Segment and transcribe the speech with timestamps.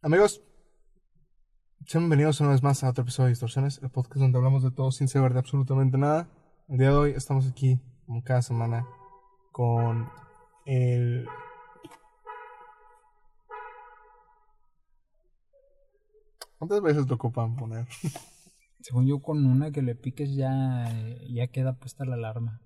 [0.00, 0.40] Amigos,
[1.84, 4.70] sean bienvenidos una vez más a otro episodio de Distorsiones, el podcast donde hablamos de
[4.70, 6.28] todo sin saber de absolutamente nada.
[6.68, 8.86] El día de hoy estamos aquí, como cada semana,
[9.50, 10.08] con
[10.66, 11.26] el...
[16.58, 17.88] ¿Cuántas veces te ocupan poner?
[18.80, 20.84] Según yo, con una que le piques ya,
[21.28, 22.62] ya queda puesta la alarma.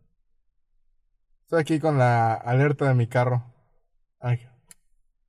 [1.45, 3.55] Estoy aquí con la alerta de mi carro.
[4.21, 4.39] Ay,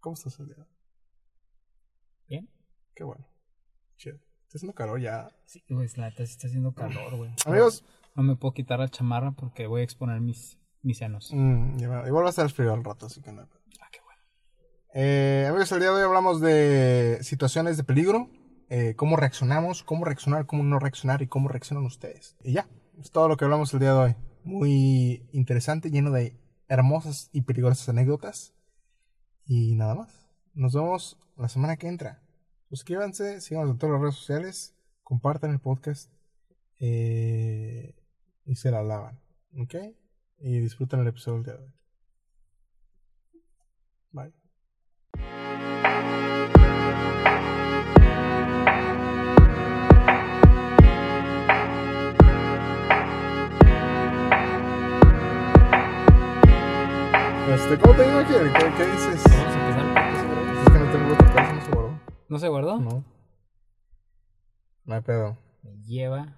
[0.02, 0.68] ¿cómo estás el día?
[2.28, 2.50] ¿Bien?
[2.96, 3.28] Qué bueno.
[3.98, 4.16] Chido.
[4.44, 5.30] Está haciendo calor ya.
[5.46, 7.32] Sí, güey, la neta sí está haciendo calor, güey.
[7.46, 7.84] Amigos,
[8.16, 11.32] No me puedo quitar la chamarra porque voy a exponer mis, mis senos.
[11.34, 13.42] mm, igual va a estar frío al rato, así que no.
[13.82, 14.22] Ah, qué bueno.
[14.94, 18.30] Eh, amigos, el día de hoy hablamos de situaciones de peligro,
[18.70, 22.36] eh, cómo reaccionamos, cómo reaccionar, cómo no reaccionar y cómo reaccionan ustedes.
[22.44, 22.68] Y ya,
[23.00, 24.16] es todo lo que hablamos el día de hoy.
[24.44, 28.54] Muy interesante, lleno de hermosas y peligrosas anécdotas.
[29.46, 30.30] Y nada más.
[30.54, 32.22] Nos vemos la semana que entra.
[32.74, 34.74] Suscríbanse, síganos en todas las redes sociales,
[35.04, 36.12] compartan el podcast
[36.80, 37.94] eh,
[38.48, 39.20] y se la lavan.
[39.60, 39.76] ¿Ok?
[40.40, 41.74] Y disfruten el episodio del día de hoy.
[44.12, 44.34] Bye.
[57.54, 58.34] Este, ¿Cómo te digo aquí?
[58.34, 59.24] ¿Qué, qué dices?
[59.30, 59.86] Vamos a empezar.
[60.58, 61.83] Es que no tengo otro
[62.34, 62.80] no se guardó.
[62.80, 63.06] ¿No?
[64.86, 64.94] No.
[64.96, 65.38] Hay pedo.
[65.62, 66.36] Me lleva.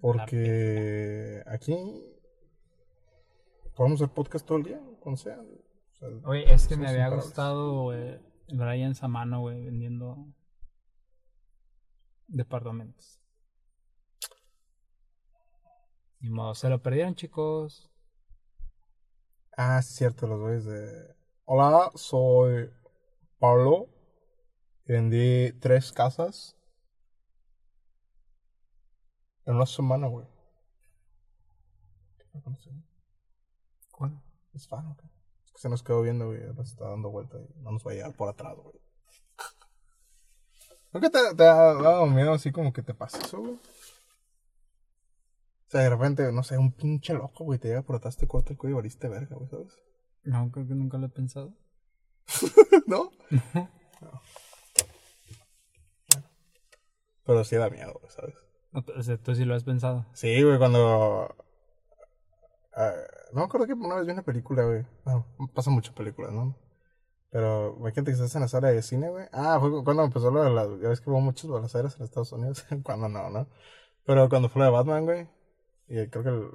[0.00, 1.76] Porque aquí
[3.74, 5.38] podemos hacer podcast todo el día, cuando sea.
[5.40, 7.24] O sea, Oye, es que me había imparables.
[7.26, 10.26] gustado, güey, Brian Samano, güey, vendiendo
[12.28, 13.20] departamentos.
[16.20, 17.90] Ni modo, se lo perdieron, chicos.
[19.56, 21.16] Ah, cierto, los güeyes de.
[21.46, 22.70] Hola, soy
[23.38, 23.88] Pablo.
[24.86, 26.56] Vendí tres casas
[29.44, 30.26] en una semana, güey.
[32.16, 32.84] ¿Qué fue con ese güey?
[33.90, 34.22] ¿Cuál?
[34.54, 35.06] Es fan, ¿o qué?
[35.44, 36.42] Es que se nos quedó viendo, güey.
[36.44, 38.80] Ahora se está dando vuelta y no nos va a llegar por atrás, güey.
[40.92, 43.54] ¿Nunca te, te ha dado miedo así como que te pasa eso, güey?
[43.54, 43.60] O
[45.68, 48.52] sea, de repente, no sé, un pinche loco, güey, te llega por atrás, te corta
[48.52, 49.76] el cuello y valiste verga, güey, ¿sabes?
[50.22, 51.52] No, creo que nunca lo he pensado.
[52.86, 53.10] ¿No?
[53.98, 54.20] No.
[57.26, 58.34] Pero sí da miedo, ¿sabes?
[58.72, 60.06] O sea, tú sí lo has pensado.
[60.12, 61.34] Sí, güey, cuando...
[62.74, 62.92] ah,
[63.32, 64.86] no me acuerdo que una vez vi una película, güey.
[65.04, 66.56] Bueno, pasa muchas películas, ¿no?
[67.30, 69.26] Pero imagínate que estás en la sala de cine, güey.
[69.32, 70.68] Ah, fue cuando empezó lo de las...
[70.80, 72.64] Ya ves que hubo muchos balaceras en Estados Unidos.
[72.82, 73.48] cuando no, ¿no?
[74.04, 75.28] Pero cuando fue la de Batman, güey.
[75.88, 76.28] Y creo que...
[76.30, 76.50] el-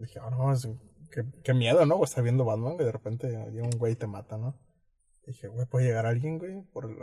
[0.00, 0.68] Dije, ah, no, es-
[1.10, 1.96] qué, qué miedo, ¿no?
[1.96, 2.86] Güey, estar viendo Batman, güey.
[2.86, 4.58] De repente llega un güey y te mata, ¿no?
[5.26, 6.96] Dije, güey, puede llegar alguien, güey, por el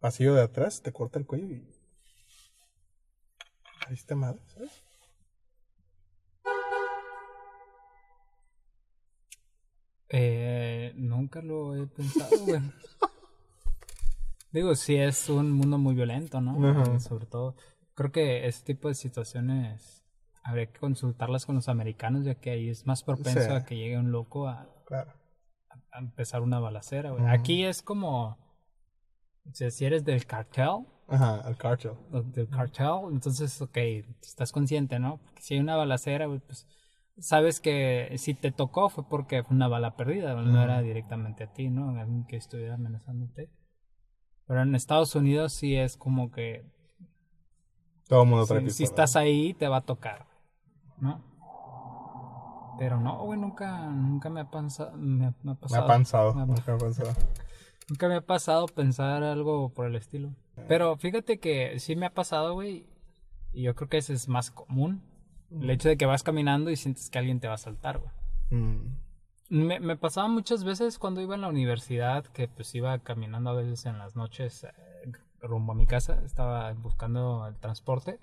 [0.00, 1.68] pasillo de atrás, te corta el cuello y...
[3.88, 4.84] Ahí está madre, ¿sabes?
[10.10, 12.60] Eh, nunca lo he pensado, güey.
[14.52, 16.66] Digo, sí es un mundo muy violento, ¿no?
[16.68, 16.94] Ajá.
[16.94, 17.54] Eh, Sobre todo,
[17.94, 20.04] creo que este tipo de situaciones
[20.42, 23.50] habría que consultarlas con los americanos, ya que ahí es más propenso Sí.
[23.50, 25.12] a que llegue un loco a, Claro.
[25.92, 27.26] a empezar una balacera, güey.
[27.26, 28.28] Aquí es como,
[29.46, 31.92] o sea, si eres del cartel, Ajá, el cartel.
[32.34, 33.76] del cartel, entonces, ok,
[34.22, 35.18] estás consciente, ¿no?
[35.18, 36.66] Porque si hay una balacera, pues
[37.18, 41.52] sabes que si te tocó fue porque fue una bala perdida, no era directamente a
[41.52, 41.98] ti, ¿no?
[41.98, 43.50] Alguien que estuviera amenazándote.
[44.46, 46.64] Pero en Estados Unidos sí es como que
[48.08, 50.26] Todo el mundo si, si estás ahí te va a tocar,
[50.98, 51.22] ¿no?
[52.78, 54.44] Pero no, güey, nunca, nunca me ha,
[54.96, 55.88] me, ha- me ha Me pasado.
[56.34, 57.14] Me ha- nunca me ha pensado.
[57.88, 60.30] Nunca me ha pasado pensar algo por el estilo.
[60.66, 62.86] Pero fíjate que sí me ha pasado, güey.
[63.52, 65.02] Y yo creo que ese es más común.
[65.50, 68.10] El hecho de que vas caminando y sientes que alguien te va a saltar, güey.
[68.50, 68.96] Mm.
[69.50, 73.54] Me, me pasaba muchas veces cuando iba en la universidad, que pues iba caminando a
[73.54, 74.70] veces en las noches eh,
[75.40, 78.18] rumbo a mi casa, estaba buscando el transporte.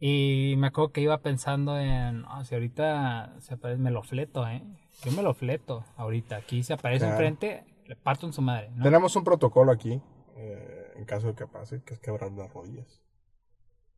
[0.00, 4.46] Y me acuerdo que iba pensando en, "Ah, si ahorita se aparece, me lo fleto,
[4.48, 4.62] ¿eh?
[5.04, 6.36] Yo me lo fleto ahorita.
[6.36, 7.12] Aquí se aparece Claro.
[7.14, 8.82] enfrente, le parto en su madre, ¿no?
[8.82, 10.00] Tenemos un protocolo aquí,
[10.36, 13.02] eh, en caso de que pase, que es quebrar las rodillas.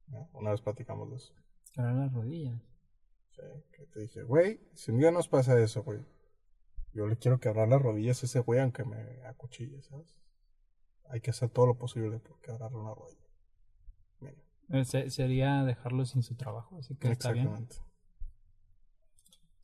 [0.09, 0.29] ¿no?
[0.35, 1.35] Una vez platicamos de eso.
[1.73, 2.61] Quebrar las rodillas.
[3.33, 3.43] Sí,
[3.73, 6.01] que te dije, güey, si un día nos pasa eso, güey,
[6.93, 10.17] yo le quiero quebrar las rodillas a ese güey aunque me acuchille, ¿sabes?
[11.11, 13.27] Hay que hacer todo lo posible por quebrarle una rodilla.
[14.21, 14.37] Mira,
[14.71, 17.69] Eh, se- sería dejarlo sin su trabajo, así que está bien.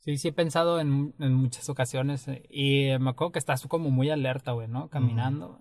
[0.03, 3.89] Sí, sí he pensado en, en muchas ocasiones eh, y me acuerdo que estás como
[3.89, 4.89] muy alerta, güey, ¿no?
[4.89, 5.59] Caminando.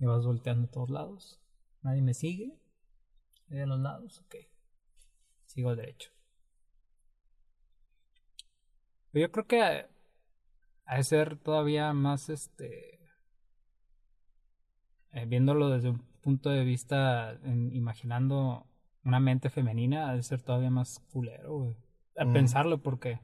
[0.00, 1.40] Y vas volteando a todos lados.
[1.82, 2.52] Nadie me sigue.
[3.46, 4.34] De los lados, ok.
[5.44, 6.10] Sigo derecho.
[9.12, 9.86] Pero yo creo que
[10.84, 12.98] ha de ser todavía más este.
[15.12, 18.66] eh, viéndolo desde un punto de vista, en- imaginando
[19.04, 21.76] una mente femenina, ha de ser todavía más culero, güey.
[22.18, 22.32] A Mm.
[22.32, 23.20] pensarlo, porque.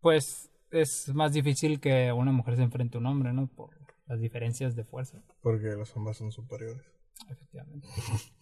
[0.00, 3.46] Pues es más difícil que una mujer se enfrente a un hombre, ¿no?
[3.48, 3.70] Por
[4.06, 5.22] las diferencias de fuerza.
[5.42, 6.82] Porque los hombres son superiores.
[7.28, 7.88] Efectivamente.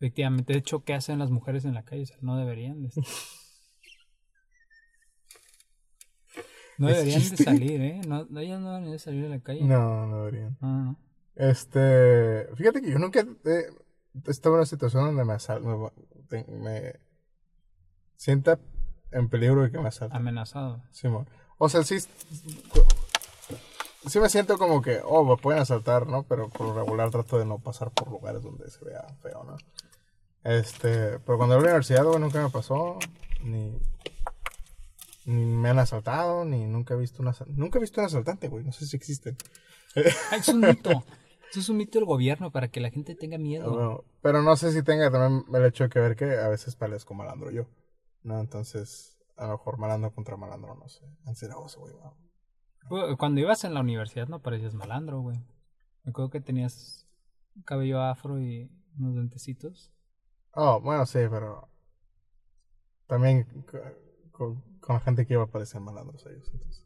[0.00, 2.02] Efectivamente, de hecho, ¿qué hacen las mujeres en la calle?
[2.02, 2.90] O sea, no deberían de.
[6.76, 8.00] No ¿Es deberían de salir, ¿eh?
[8.06, 9.62] No, ellas no deberían de salir a la calle.
[9.62, 10.58] No, no deberían.
[10.60, 10.98] No.
[11.36, 15.76] Este, fíjate que yo nunca he estado en una situación donde me asal me,
[16.28, 16.94] te- me
[18.16, 18.58] sienta
[19.14, 20.16] en peligro de que me asalten.
[20.16, 20.82] Amenazado.
[20.90, 21.26] Simón.
[21.58, 21.98] O sea, sí,
[24.06, 26.24] sí me siento como que, oh, me pueden asaltar, ¿no?
[26.24, 29.56] Pero por lo regular trato de no pasar por lugares donde se vea feo, ¿no?
[30.42, 32.98] Este, pero cuando en la universidad, güey, nunca me pasó,
[33.42, 33.78] ni,
[35.24, 38.48] ni me han asaltado, ni nunca he visto una, asal- nunca he visto un asaltante,
[38.48, 39.36] güey, no sé si existen.
[40.32, 40.90] Ah, es un mito.
[41.50, 44.04] Eso es un mito del gobierno para que la gente tenga miedo.
[44.22, 47.14] Pero no sé si tenga también el hecho de que ver que a veces parezco
[47.14, 47.66] malandro yo,
[48.24, 48.40] ¿no?
[48.40, 51.04] Entonces, a lo mejor malandro contra malandro, no sé.
[51.78, 51.94] Güey.
[52.88, 55.38] Güey, Cuando ibas en la universidad no parecías malandro, güey.
[56.02, 57.06] Me acuerdo que tenías
[57.64, 59.92] cabello afro y unos dentecitos.
[60.52, 61.68] Oh, bueno, sí, pero
[63.06, 63.78] también co-
[64.32, 66.84] con, con la gente que iba parecían malandros ellos, entonces.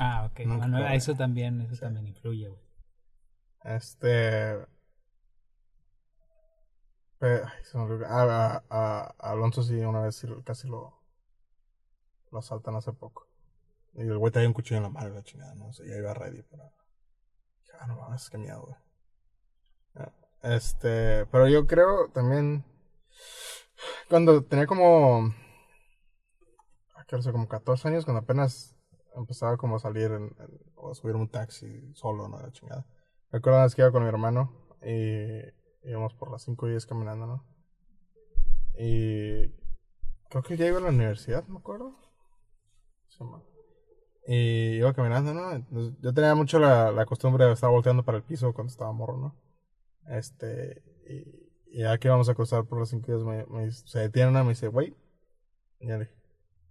[0.00, 0.40] Ah, ok.
[0.46, 1.80] Nunca Bueno, eso también, eso Sí.
[1.80, 2.62] también influye, güey.
[3.64, 4.56] Este...
[7.18, 8.06] pe- ay, se me olvidó.
[8.08, 10.94] Ah, a, a- a Alonso sí, una vez casi lo,
[12.30, 13.26] lo asaltan hace poco.
[13.94, 15.72] Y el güey traía un cuchillo en la mano la chingada, ¿no?
[15.72, 16.72] Sea, ya iba ready para...
[17.80, 18.76] Ah, no mames, qué miedo, güey.
[19.96, 20.10] Ah,
[20.42, 22.64] Este, pero yo creo también...
[24.08, 25.32] Cuando tenía como...
[26.94, 27.32] ah, ¿Qué sé?
[27.32, 28.76] Como 14 años, cuando apenas
[29.16, 30.10] empezaba como a salir
[30.76, 32.40] o a subir un taxi solo, ¿no?
[32.40, 32.86] La chingada.
[33.30, 35.40] Me acuerdo una vez que iba con mi hermano y
[35.82, 37.46] íbamos por las 5 y 10 caminando, ¿no?
[38.78, 39.48] Y
[40.28, 41.96] creo que ya iba a la universidad, me acuerdo.
[44.26, 45.66] Y iba caminando, ¿no?
[46.00, 49.16] Yo tenía mucho la, la costumbre de estar volteando para el piso cuando estaba morro,
[49.16, 49.36] ¿no?
[50.06, 53.70] Este, y, y ya que íbamos a cruzar por las 5 y 10, me, me
[53.72, 54.94] se detiene una y me dice, wait.
[55.80, 56.10] Y ya le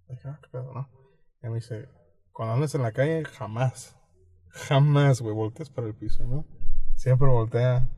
[0.09, 0.89] dije, ah, qué pedo, ¿no?
[1.44, 1.89] Y me dice,
[2.31, 3.98] cuando andes en la calle, jamás,
[4.50, 6.45] jamás, güey, voltees para el piso, ¿no?
[6.95, 7.89] Siempre voltea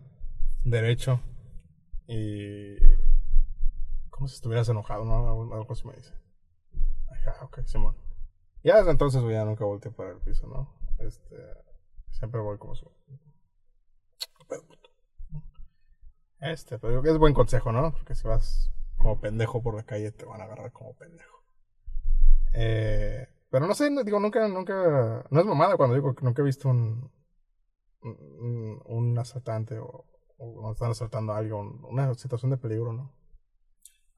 [0.64, 1.22] derecho
[2.08, 2.76] y
[4.10, 5.16] como si estuvieras enojado, ¿no?
[5.16, 6.14] Algo, así me dice.
[7.10, 7.96] Ajá, ok, Simón.
[8.64, 10.76] Ya desde entonces, ya nunca volteé para el piso, ¿no?
[10.98, 11.36] Este,
[12.10, 12.92] siempre voy como su...
[16.42, 17.92] Este, pero es buen consejo, ¿no?
[17.92, 21.44] Porque si vas como pendejo por la calle, te van a agarrar como pendejo.
[22.54, 26.46] Eh, pero no sé, digo, nunca, nunca, no es mamada cuando digo que nunca he
[26.46, 27.12] visto un,
[28.02, 30.06] un, un asaltante o,
[30.40, 33.12] o cuando están asaltando a alguien, una situación de peligro, ¿no?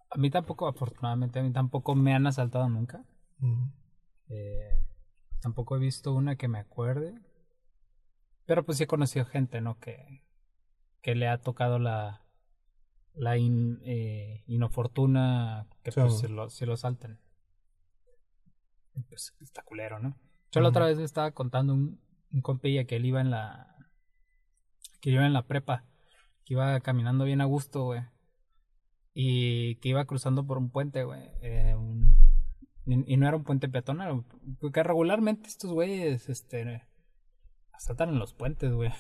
[0.10, 3.04] A mí tampoco, afortunadamente, a mí tampoco me han asaltado nunca.
[4.30, 4.86] Eh,
[5.42, 7.16] tampoco he visto una que me acuerde.
[8.46, 9.80] Pero pues sí he conocido gente, ¿no?
[9.80, 10.24] Que,
[11.02, 12.26] que le ha tocado la,
[13.14, 16.02] la in- eh, inofortuna que Sí.
[16.02, 17.20] pues se lo, se lo salten.
[19.08, 20.18] Pues está culero, ¿no?
[20.52, 22.02] Yo la otra vez me estaba contando un,
[22.34, 23.76] un compilla que él iba en la...
[25.00, 25.86] Que iba en la prepa.
[26.46, 28.02] Que iba caminando bien a gusto, güey.
[29.14, 31.22] Y que iba cruzando por un puente, güey.
[31.42, 32.16] eh, un-
[32.86, 34.24] y, y no era un puente peatonal.
[34.60, 36.84] Porque regularmente estos güeyes, este...
[37.74, 38.92] Asaltan en los puentes, güey.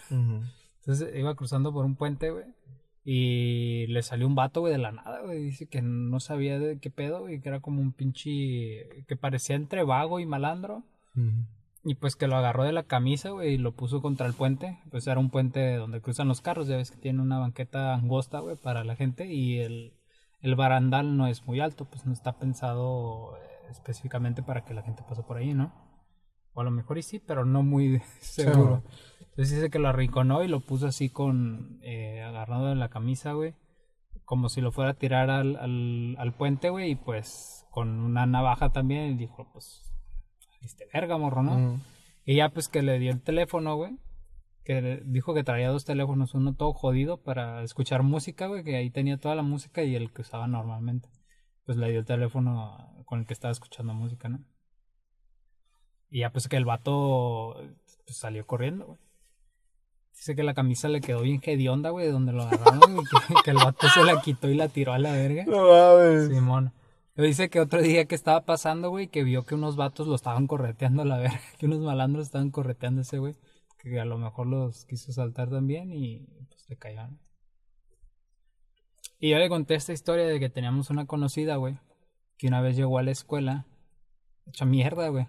[0.79, 2.45] Entonces iba cruzando por un puente, güey.
[3.03, 5.43] Y le salió un vato, güey, de la nada, güey.
[5.43, 7.41] Dice que no sabía de qué pedo, güey.
[7.41, 9.03] Que era como un pinche...
[9.07, 10.83] Que parecía entre vago y malandro.
[11.15, 11.45] Ujú.
[11.83, 14.79] Y pues que lo agarró de la camisa, güey, y lo puso contra el puente.
[14.91, 16.67] Pues era un puente donde cruzan los carros.
[16.67, 19.25] Ya ves que tiene una banqueta angosta, güey, para la gente.
[19.33, 19.97] Y el,
[20.41, 21.85] el barandal no es muy alto.
[21.85, 25.73] Pues no está pensado eh, específicamente para que la gente pase por ahí, ¿no?
[26.53, 28.83] O a lo mejor y sí, pero no muy seguro.
[29.19, 33.33] Entonces dice que lo arrinconó y lo puso así con eh, agarrado de la camisa,
[33.33, 33.55] güey.
[34.23, 36.91] Como si lo fuera a tirar al, al, al puente, güey.
[36.91, 39.11] Y pues con una navaja también.
[39.11, 39.90] Y dijo, pues,
[40.61, 41.79] este verga, morro, ¿no?
[42.25, 43.97] Y ya pues que le dio el teléfono, güey.
[44.63, 48.63] Que dijo que traía dos teléfonos, uno todo jodido para escuchar música, güey.
[48.63, 51.09] Que ahí tenía toda la música y el que usaba normalmente.
[51.65, 54.39] Pues le dio el teléfono con el que estaba escuchando música, ¿no?
[56.09, 57.55] Y ya pues que el vato
[58.05, 58.99] pues, salió corriendo, güey.
[60.13, 63.33] Dice que la camisa le quedó bien hedionda, güey, de donde lo agarraron, y que,
[63.43, 65.45] que el vato se la quitó y la tiró a la verga.
[65.47, 66.27] No mames.
[66.27, 66.73] Simón.
[67.27, 70.47] Dice que otro día que estaba pasando, güey, que vio que unos vatos lo estaban
[70.47, 73.35] correteando a la verga, que unos malandros estaban correteando a ese güey,
[73.79, 77.19] que a lo mejor los quiso saltar también y pues le cayeron.
[79.19, 81.77] Y yo le conté esta historia de que teníamos una conocida, güey,
[82.37, 83.67] que una vez llegó a la escuela,
[84.47, 85.27] hecha mierda, güey.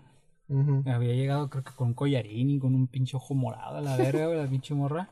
[0.49, 0.83] Ujú.
[0.87, 3.97] Había llegado creo que con un collarín y con un pinche ojo morado a la
[3.97, 5.11] verga, güey, la pinche morra.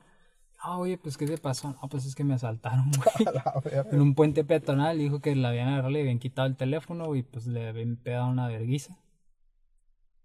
[0.62, 1.71] Ah, oye, pues ¿qué te pasó?
[1.71, 3.35] No, pues es que me asaltaron, güey.
[3.35, 3.85] La.
[3.90, 7.23] En un puente peatonal dijo que le habían agarrado, le habían quitado el teléfono y
[7.23, 8.97] pues le habían pegado una verguiza.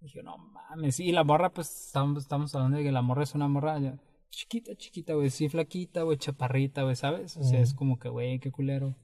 [0.01, 0.99] Dije, no mames.
[0.99, 3.97] Y la morra, pues estamos, estamos hablando de que la morra es una morra ya
[4.35, 5.29] chiquita, chiquita, güey.
[5.29, 7.37] Sí, flaquita, güey, chaparrita, güey, ¿sabes?
[7.37, 8.95] O sea, es como que, güey, qué culero.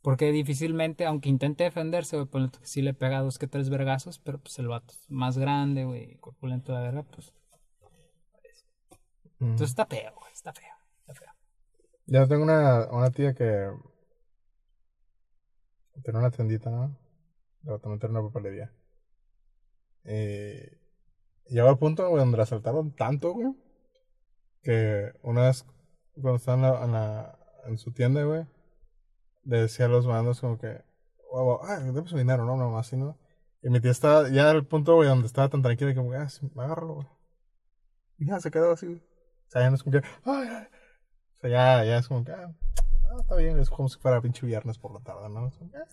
[0.00, 4.38] Porque difícilmente, aunque intente defenderse, güey, que sí le pega dos que tres vergazos, pero
[4.38, 7.32] pues el vato es más grande, güey, corpulento de la verga, pues.
[9.50, 11.32] Entonces está feo, güey, está feo, está feo.
[12.06, 13.70] Yo tengo una, una tía que
[16.02, 16.96] tiene una tiendita, ¿no?
[17.64, 18.72] Una papelería.
[20.04, 23.54] Y llegó al punto, güey, donde la asaltaron tanto, güey,
[24.62, 25.64] que una vez
[26.14, 28.46] cuando estaba en, la, en, la- en su tienda, güey,
[29.44, 30.82] le decía a los mandos como que,
[31.30, 33.18] oh, ah, dame su dinero, no, no.
[33.62, 36.28] Y mi tía estaba ya al punto, güey, donde estaba tan tranquila que como, ah,
[36.28, 37.06] sí, agárralo, güey.
[38.18, 39.02] Y ya se quedó así, güey.
[39.52, 40.66] O sea, ya no es como que, ay, ay.
[41.36, 42.54] O sea, ya, ya es como que, ah,
[43.10, 45.46] ah, está bien, es como si fuera pinche viernes por la tarde, ¿no?
[45.46, 45.84] Es como que, ah,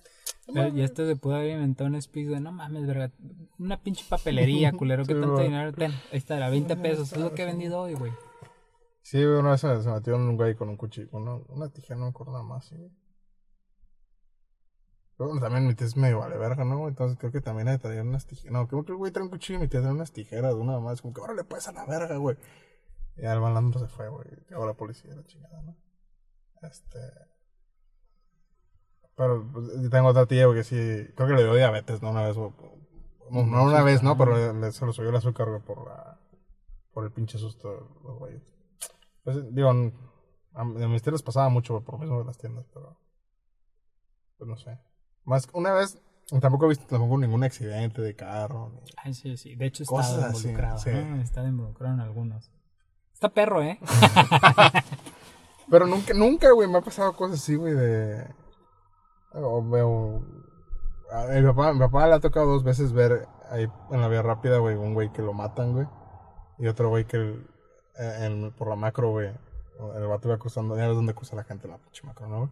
[0.54, 3.12] Pero, este se pudo haber inventado un speak de no mames, verga.
[3.58, 5.04] Una pinche papelería, culero.
[5.04, 5.74] ¿Qué Sí, tanto dinero?
[5.74, 7.12] Ten, ahí está, era 20 pesos.
[7.12, 8.14] Es lo que he vendido hoy, güey.
[9.02, 12.06] Sí, güey, una vez se, metió un güey con un cuchillo, una, una tijera, no
[12.06, 12.78] me acuerdo nada más, sí.
[15.18, 16.88] Pero bueno, también mi tía es medio vale verga, ¿no?
[16.88, 18.54] Entonces creo que también hay que traer unas tijeras.
[18.54, 20.62] No, creo que el güey trae un cuchillo y mi tía trae unas tijeras de
[20.62, 21.02] una más.
[21.02, 22.38] Como que ahora le puedes a la verga, güey.
[23.20, 24.26] Y ya el malandro se fue, güey.
[24.50, 25.76] Llegó la policía, la chingada, ¿no?
[26.62, 27.00] Este.
[29.16, 31.14] Pero pues, tengo otra tía, güey, que sí.
[31.16, 32.12] Creo que le dio diabetes, ¿no?
[32.12, 32.52] Una vez, güey.
[33.32, 34.18] No, no una vez, ¿no?
[34.18, 36.20] Pero le, le- se lo subió el azúcar, güey, por la.
[36.94, 37.70] Por el pinche susto
[38.20, 38.42] güeyes.
[39.24, 39.94] Pues, digo, n-
[40.54, 42.98] a, a mis les pasaba mucho, güey, por lo mismo de las tiendas, pero.
[44.38, 44.80] Pues no sé.
[45.26, 46.00] Más, una vez.
[46.42, 48.70] Tampoco he visto tampoco ningún accidente de carro.
[48.74, 49.56] ni- Ay, sí, sí.
[49.56, 50.78] De hecho, Cosas está así, involucrado.
[50.80, 50.92] sí.
[50.92, 51.22] ¿no?
[51.22, 52.52] Está involucrado en algunos.
[53.20, 53.78] Está perro, ¿eh?
[55.70, 58.26] Pero nunca, nunca, güey, me ha pasado cosas así, güey, de...
[59.34, 60.24] O veo...
[61.12, 64.22] A mi papá, mi papá le ha tocado dos veces ver ahí en la vía
[64.22, 65.86] rápida, güey, un güey que lo matan, güey.
[66.60, 67.46] Y otro güey que el-
[68.00, 69.28] eh, en- por la macro, güey,
[69.98, 72.50] el vato iba cruzando, ya ves dónde cruza la gente la pinche macro, ¿no, güey?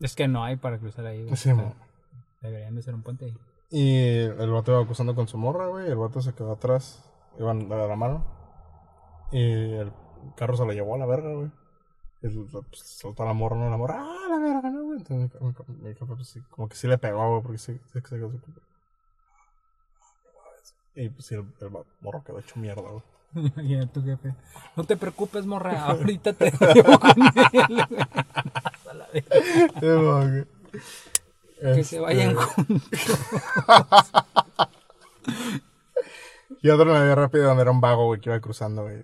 [0.00, 1.36] Es que no hay para cruzar ahí, güey.
[1.36, 1.72] Sí, O sea.
[2.40, 3.38] Deberían de ser un puente ahí.
[3.70, 7.00] Y el vato iba cruzando con su morra, güey, y el vato se quedó atrás,
[7.38, 8.42] iban de la mano.
[9.34, 9.42] Y
[9.74, 9.92] el
[10.36, 11.50] carro se lo llevó a la verga, güey.
[12.22, 14.98] Y pues, soltó a la morra, no la morra, ¡ah, la verga, no, güey!
[14.98, 17.58] Entonces mi, ca- mi, mi jefe, pues sí, como que sí le pegó, güey, porque
[17.58, 18.56] sí, se quedó así como-
[20.94, 23.02] Y pues sí, el, el morro quedó hecho mierda, güey.
[23.34, 24.34] Imagina tu jefe.
[24.76, 25.84] No te preocupes, morra.
[25.90, 27.10] Ahorita te llevo con
[30.34, 30.46] él.
[31.60, 32.90] Que se vayan Este, juntos.
[36.62, 39.02] Y otro la vía rápida donde era un vago, güey, que iba cruzando, güey.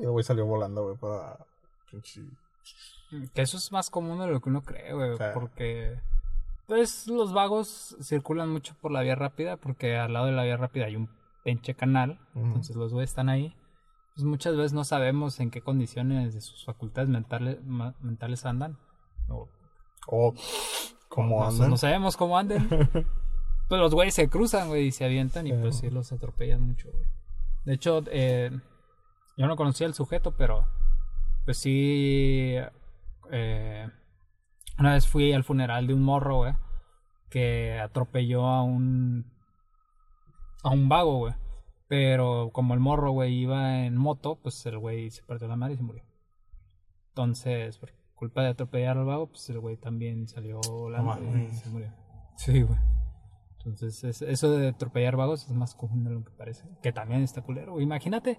[0.00, 1.38] Y el güey salió volando, güey, para...
[3.34, 5.16] Que eso es más común de lo que uno cree, güey.
[5.32, 5.98] Porque,
[6.66, 9.56] pues, los vagos circulan mucho por la vía rápida.
[9.56, 11.08] Porque al lado de la vía rápida hay un
[11.44, 12.18] pinche canal.
[12.34, 13.54] Entonces los güeyes están ahí.
[14.14, 17.58] Pues muchas veces no sabemos en qué condiciones de sus facultades mentales,
[18.00, 18.78] mentales andan.
[19.28, 19.48] O
[20.06, 20.34] O...
[21.08, 21.70] ¿Cómo no, andan?
[21.70, 22.68] no sabemos cómo anden.
[23.68, 25.46] pues los güeyes se cruzan, güey, y se avientan.
[25.46, 27.04] Y pues sí los atropellan mucho, güey.
[27.64, 28.50] De hecho, eh,
[29.36, 30.66] yo no conocía al sujeto, pero
[31.44, 32.54] pues sí.
[33.30, 33.88] eh,
[34.78, 36.54] una vez fui al funeral de un morro, güey,
[37.30, 39.30] que atropelló a un.
[40.62, 41.34] a un vago, güey.
[41.88, 45.74] Pero como el morro, güey, iba en moto, pues el güey se partió la madre
[45.74, 46.02] y se murió.
[47.10, 51.60] Entonces, por culpa de atropellar al vago, pues el güey también salió volando y mames.
[51.60, 51.92] se murió.
[52.36, 52.78] Sí, güey.
[53.58, 56.64] Entonces, es- eso de atropellar vagos es más común de lo que parece.
[56.82, 57.80] Que también está culero.
[57.80, 58.38] Imagínate,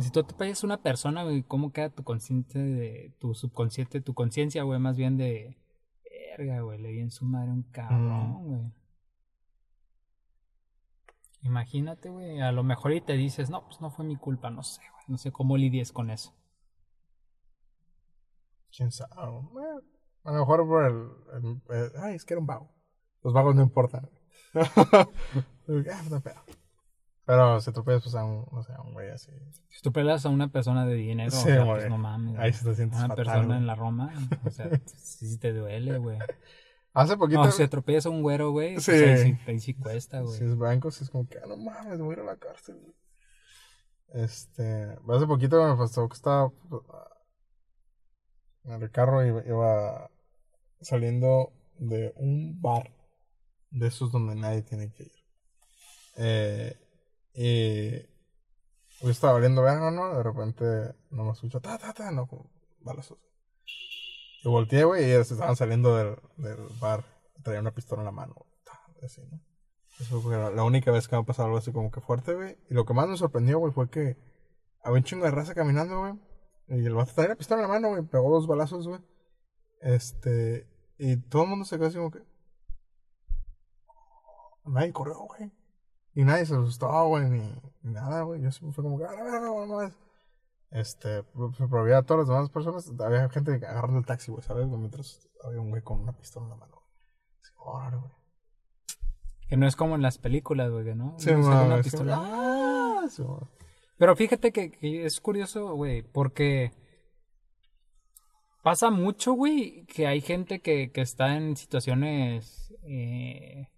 [0.00, 3.12] si tú atropellas a una persona, güey, ¿cómo queda tu consciente de.
[3.18, 5.56] tu subconsciente, tu conciencia, güey, más bien de.
[6.38, 8.72] Verga, güey, le di en su madre a un cabrón, güey.
[11.42, 14.62] Imagínate, güey, a lo mejor y te dices, no, pues no fue mi culpa, no
[14.62, 16.34] sé, güey, no sé cómo lidies con eso.
[18.74, 19.10] ¿Quién sabe?
[19.50, 19.80] Bueno,
[20.24, 21.08] a lo mejor por el,
[21.44, 22.70] el- el- Ay, es que era un vago.
[23.22, 24.08] Los vagos no importan.
[24.54, 25.06] ah,
[26.10, 26.42] no pedo.
[27.26, 29.30] Pero se tropiezas pues a un, no sé, a un güey así.
[29.68, 32.38] Si tú pelas a una persona de dinero, Sí, o sea, pues no mames.
[32.38, 33.58] Ahí sí te sientes Una fatal, persona güey.
[33.58, 34.12] en la Roma,
[34.44, 36.18] o sea, sí, sí te duele, güey.
[36.92, 37.44] Hace poquito.
[37.44, 38.92] No, si atropellas a un güero, güey, pues Sí.
[38.92, 40.36] ahí, sí, ahí sí cuesta, güey.
[40.36, 42.32] Si es blanco, si es como que, ah, no mames, me voy a ir a
[42.32, 42.76] la cárcel.
[42.80, 42.94] güey.
[44.24, 46.82] Este, hace poquito me pasó que estaba pues,
[48.64, 50.10] en el carro y iba
[50.80, 52.90] saliendo de un bar
[53.70, 55.12] de esos donde nadie tiene que ir.
[56.16, 56.79] Eh,
[57.34, 57.98] y
[59.00, 60.14] yo estaba valiendo verga, ¿no?
[60.14, 62.28] De repente no me escucho, ta, ta, ta, no,
[62.80, 63.18] balazos.
[64.42, 67.04] Y volteé, güey, y ellos estaban saliendo del, del bar.
[67.42, 68.34] Traía una pistola en la mano,
[68.64, 69.40] ta, así, ¿no?
[69.98, 72.34] Eso fue la, la única vez que me ha pasado algo así como que fuerte,
[72.34, 72.56] güey.
[72.70, 74.16] Y lo que más me sorprendió, güey, fue que
[74.82, 76.14] había un chingo de raza caminando, güey.
[76.68, 78.02] Y el vato traía la pistola en la mano, güey.
[78.02, 79.00] Pegó dos balazos, güey.
[79.80, 80.66] Este.
[80.98, 82.22] Y todo el mundo se quedó así como que.
[84.64, 85.50] Nadie corrió, güey.
[86.14, 87.40] Y nadie se asustó, güey, ni,
[87.82, 88.40] ni nada, güey.
[88.42, 89.92] Yo siempre fue como que, a la verga, no es.
[90.70, 94.66] Este, pero había todas las demás personas, había gente agarrando el taxi, güey, ¿sabes?
[94.68, 96.82] Mientras había un güey con una pistola en la mano.
[97.40, 98.12] Así, órale, güey.
[99.48, 101.16] Que no es como en las películas, güey, ¿no?
[101.18, 102.18] Sí, ma, una sí, pistola.
[102.20, 103.24] ah, sí.
[103.98, 106.72] Pero fíjate que, que es curioso, güey, porque
[108.62, 113.68] pasa mucho, güey, que hay gente que, que está en situaciones eh,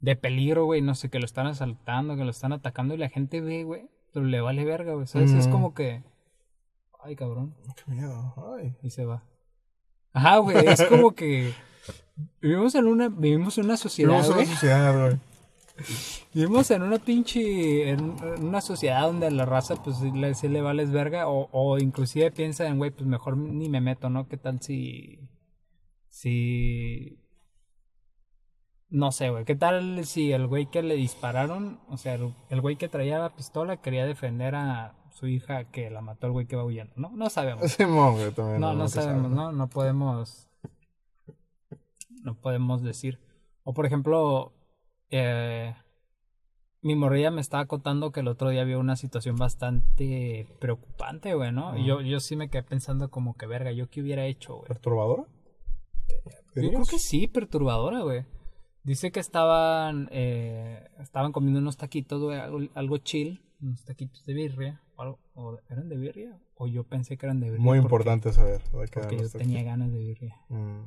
[0.00, 3.08] de peligro, güey, no sé, que lo están asaltando, que lo están atacando y la
[3.08, 5.32] gente ve, güey, pero le vale verga, güey, ¿sabes?
[5.32, 6.02] Es como que,
[7.02, 8.74] ay, cabrón, Qué miedo, ay.
[8.82, 9.22] y se va.
[10.12, 11.52] Ajá, güey, es como que
[12.40, 15.18] vivimos en una, vivimos en una sociedad, Vivimos en una sociedad, güey.
[16.34, 20.34] Vivimos en una pinche, en, en una sociedad donde a la raza pues sí le,
[20.34, 24.10] sí le vales verga o, o inclusive piensa en, güey, pues mejor ni me meto,
[24.10, 24.28] ¿no?
[24.28, 25.20] ¿Qué tal si,
[26.08, 27.18] si,
[28.90, 32.60] no sé, güey, qué tal si el güey que le dispararon, o sea, el, el
[32.60, 36.46] güey que traía la pistola quería defender a su hija que la mató el güey
[36.46, 37.10] que va huyendo, ¿no?
[37.10, 37.76] No sabemos.
[37.76, 38.60] También.
[38.60, 39.34] No, no sabemos, sabe.
[39.34, 39.52] ¿no?
[39.52, 40.48] No podemos.
[42.22, 43.20] No podemos decir.
[43.62, 44.52] O por ejemplo,
[45.10, 45.74] eh,
[46.82, 51.52] mi morrilla me estaba contando que el otro día había una situación bastante preocupante, güey,
[51.52, 51.76] ¿no?
[51.78, 54.68] Y yo, yo sí me quedé pensando como que verga, ¿yo qué hubiera hecho, güey?
[54.68, 55.24] ¿Perturbadora?
[56.56, 58.24] Yo creo que sí, perturbadora, güey.
[58.82, 64.32] Dice que estaban, eh, estaban comiendo unos taquitos, güey, algo, algo chill, unos taquitos de
[64.32, 66.38] birria, o algo, o ¿eran de birria?
[66.54, 67.62] O yo pensé que eran de birria.
[67.64, 68.62] Muy porque- importante saber.
[68.72, 70.36] Porque yo tenía ganas de birria.
[70.48, 70.86] Mm.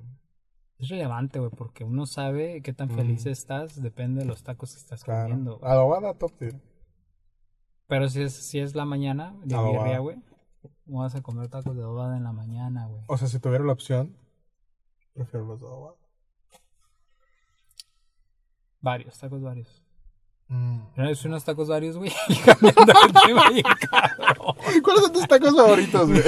[0.79, 3.29] Es relevante, güey, porque uno sabe qué tan feliz Mm.
[3.29, 5.29] estás, depende de los tacos que estás Claro.
[5.29, 5.59] comiendo.
[5.63, 6.55] Adobada, top tier.
[7.87, 9.83] Pero si es, si es la mañana de Adobada.
[9.83, 10.17] birria, güey,
[10.85, 13.03] ¿cómo vas a comer tacos de adobada en la mañana, güey?
[13.07, 14.15] O sea, si tuviera la opción,
[15.13, 15.95] prefiero los de adobada.
[18.83, 19.81] Varios, tacos varios.
[20.49, 20.79] Mm.
[20.97, 24.55] Una vez fui a unos tacos varios, güey, y cambiando el tema bien cabrón.
[24.83, 26.23] ¿Cuáles son tus tacos favoritos, güey?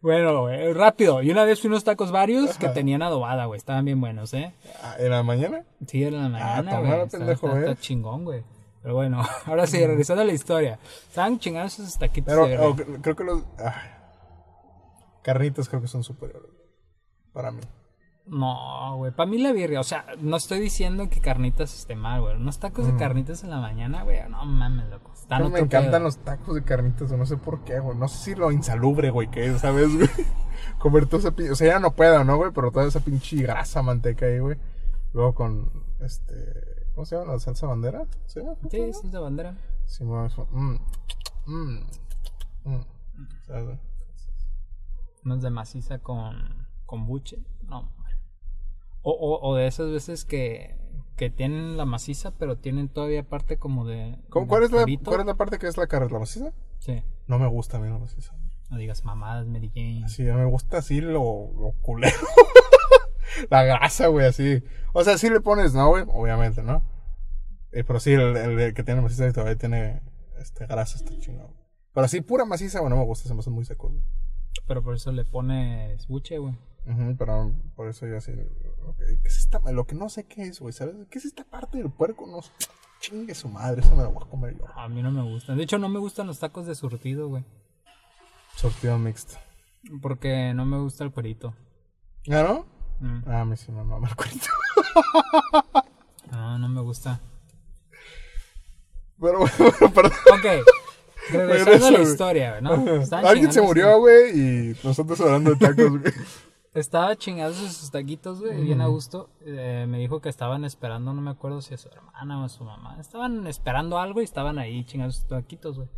[0.00, 1.22] Bueno, güey, rápido.
[1.22, 3.56] Y una vez fui a unos tacos varios que tenían adobada, güey.
[3.56, 4.52] Estaban bien buenos, ¿eh?
[4.82, 5.64] Ah, ¿En la mañana?
[5.86, 7.00] Sí, era en la mañana, toma, güey.
[7.06, 7.60] Está- ¿eh?
[7.70, 8.44] está chingón, güey.
[8.82, 10.78] Pero bueno, ahora sí, regresando a la historia.
[11.08, 13.42] Estaban chingados esos taquitos Pero de oh, creo que los.
[13.58, 13.72] ay.
[15.22, 16.50] Carnitas creo que son superiores.
[17.32, 17.60] Para mí.
[18.26, 19.12] No, güey.
[19.12, 22.36] Para mí la birria, o sea, no estoy diciendo que carnitas esté mal, güey.
[22.36, 24.18] Unos tacos de carnitas en la mañana, güey.
[24.30, 25.12] No mames, loco.
[25.12, 26.04] Están Pero me encantan pedo.
[26.04, 27.98] los tacos de carnitas, no sé por qué, güey.
[27.98, 30.08] No sé si lo insalubre, güey, que es, ¿sabes, güey?
[30.78, 31.52] Comer toda esa pinche.
[31.52, 32.50] O sea, ya no puedo, ¿no, güey?
[32.54, 34.56] Pero toda esa pinche grasa, manteca ahí, güey.
[35.12, 36.34] Luego con, este.
[36.94, 37.32] ¿Cómo se llama?
[37.32, 38.06] ¿La salsa bandera?
[38.26, 38.40] ¿Sí?
[38.70, 39.56] Sí, de bandera.
[39.84, 40.46] Sí, me eso.
[40.50, 40.76] Mm,
[41.46, 41.86] mm,
[42.64, 42.84] mm.
[43.46, 43.78] ¿Sabes?
[45.24, 47.38] Unos de maciza con, con buche.
[47.66, 47.90] No.
[49.04, 50.76] O, o, o de esas veces que,
[51.16, 54.18] que tienen la maciza, pero tienen todavía parte como de.
[54.30, 55.10] ¿Cómo- de ¿Cuál, es la, cuerito.
[55.10, 56.08] ¿Cuál es la parte que es la carne?
[56.10, 56.52] ¿La maciza?
[56.80, 57.02] Sí.
[57.28, 58.34] No me gusta a mí la maciza.
[58.70, 60.08] No digas mamadas, Mary Jane.
[60.08, 61.12] Sí, me gusta así lo,
[61.54, 62.16] lo culero.
[63.50, 64.62] la grasa, güey, así.
[64.92, 66.04] O sea, sí le pones, ¿no, güey?
[66.08, 66.82] Obviamente, ¿no?
[67.72, 70.00] Eh, pero sí, el, el que tiene maciza todavía tiene
[70.38, 71.50] este, grasa, está chingado.
[71.92, 73.90] Pero así, pura maciza, güey, no me gusta, se me hacen muy secos.
[73.92, 74.02] güey.
[74.66, 76.54] Pero por eso le pones buche, güey.
[76.86, 78.32] Ujú, pero por eso yo así.
[78.32, 79.60] que- ¿Qué es esta?
[79.72, 80.94] Lo que no sé qué es, güey, ¿sabes?
[81.10, 82.26] ¿Qué es esta parte del puerco?
[82.26, 82.50] No sé.
[83.00, 84.64] Chingue su madre, eso me lo voy a comer yo.
[84.74, 85.56] A mí no me gustan.
[85.56, 87.44] De hecho, no me gustan los tacos de surtido, güey.
[88.56, 89.34] Sortido mixto.
[90.00, 91.54] Porque no me gusta el cuerito.
[92.30, 92.66] ¿Ah, no?
[93.00, 93.22] Mm.
[93.28, 94.46] Ah, a mí sí me mama el cuerito.
[96.30, 97.20] No, no me gusta.
[99.20, 99.54] Pero bueno,
[99.94, 100.12] perdón.
[100.32, 100.66] Ok.
[101.30, 102.84] Regresando Regresa, a la historia, ¿no?
[103.26, 106.02] Alguien se murió, güey, y nosotros hablando de tacos, güey.
[106.74, 109.30] estaba chingando sus taquitos, güey, bien a gusto.
[109.40, 112.48] Eh, me dijo que estaban esperando, no me acuerdo si a su hermana o a
[112.48, 112.98] su mamá.
[113.00, 115.88] Estaban esperando algo y estaban ahí chingando sus taquitos, güey.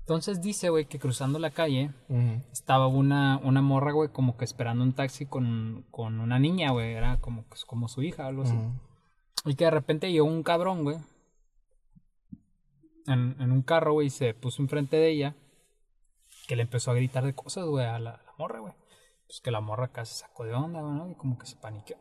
[0.00, 1.90] Entonces dice, güey, que cruzando la calle
[2.50, 6.94] estaba una, una morra, güey, como que esperando un taxi con, con una niña, güey.
[6.94, 8.54] Era como, que- como su hija, algo así.
[9.44, 10.96] Y que de repente llegó un cabrón, güey.
[13.06, 15.34] En, en un carro, güey, y se puso enfrente de ella.
[16.46, 18.72] Que le empezó a gritar de cosas, güey, a la, a la morra, güey.
[19.28, 21.10] Pues que la morra acá se sacó de onda, güey, ¿no?
[21.10, 21.98] Y como que se paniqueó.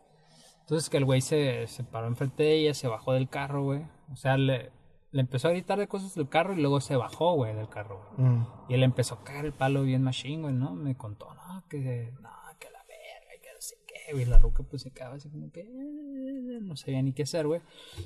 [0.62, 3.86] Entonces que el güey se, se paró enfrente de ella, se bajó del carro, güey.
[4.12, 4.72] O sea, le,
[5.12, 8.02] le empezó a gritar de cosas del carro y luego se bajó, güey, del carro,
[8.16, 8.30] güey.
[8.30, 8.48] Ujú.
[8.70, 10.74] Y él empezó a caer el palo bien machine, güey, ¿no?
[10.74, 14.26] Me contó, no, que, no, que la verga, que no sé qué, güey.
[14.26, 17.62] La ruca pues se quedaba así como que eh, no sabía ni qué hacer, güey.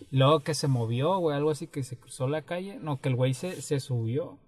[0.09, 2.77] Luego que se movió, güey, algo así que se cruzó la calle.
[2.79, 4.39] No, que el güey se, se subió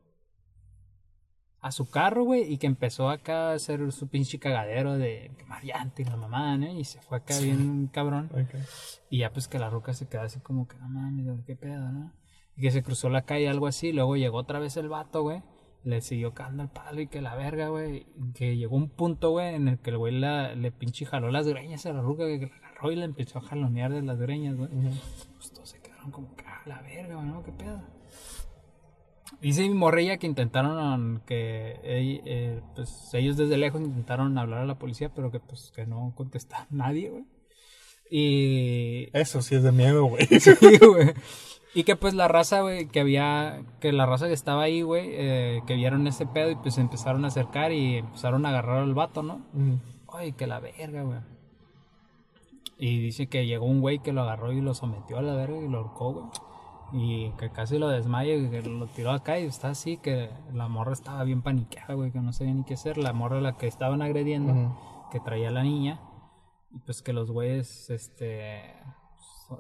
[1.64, 5.64] a su carro, güey, y que empezó acá a hacer su pinche cagadero de quemar
[5.64, 6.72] llanta y la mamá, ¿no?
[6.72, 8.30] Y se fue acá bien cabrón.
[9.10, 11.90] Y ya pues que la ruca se quedó así como que, no mames, qué pedo,
[11.92, 12.12] ¿no?
[12.56, 13.92] Y que se cruzó la calle, algo así.
[13.94, 15.42] Luego llegó otra vez el vato, güey.
[15.86, 18.06] Le siguió cagando el palo y que la verga, güey.
[18.36, 21.48] Que llegó un punto, güey, en el que el güey la- le pinche jaló las
[21.48, 24.56] greñas a la ruca, que la agarró y le empezó a jalonear de las greñas,
[24.56, 24.70] güey.
[24.70, 24.90] Ujú.
[25.36, 27.42] Pues todos se quedaron como que, ah, la verga, güey, ¿no?
[27.44, 27.82] ¿Qué pedo?
[29.44, 34.80] Dice mi morrilla que intentaron que eh, pues ellos desde lejos intentaron hablar a la
[34.80, 37.26] policía, pero que pues que no contestaba nadie, güey.
[38.10, 40.26] Y Eso sí es de miedo, güey.
[40.40, 41.14] Sí, güey.
[41.76, 45.10] Y que pues la raza, güey, que había, que la raza que estaba ahí, güey,
[45.12, 48.78] eh, que vieron ese pedo y pues se empezaron a acercar y empezaron a agarrar
[48.78, 49.42] al vato, ¿no?
[50.08, 51.20] Ay, que la verga, güey.
[52.78, 55.58] Y dice que llegó un güey que lo agarró y lo sometió a la verga
[55.58, 56.26] y lo ahorcó, güey.
[56.94, 60.68] Y que casi lo desmaya y que lo tiró acá y está así, que la
[60.68, 62.98] morra estaba bien paniqueada, güey, que no sabía ni qué hacer.
[62.98, 64.78] La morra a la que estaban agrediendo,
[65.12, 66.00] que traía a la niña.
[66.72, 68.76] Y pues que los güeyes, este,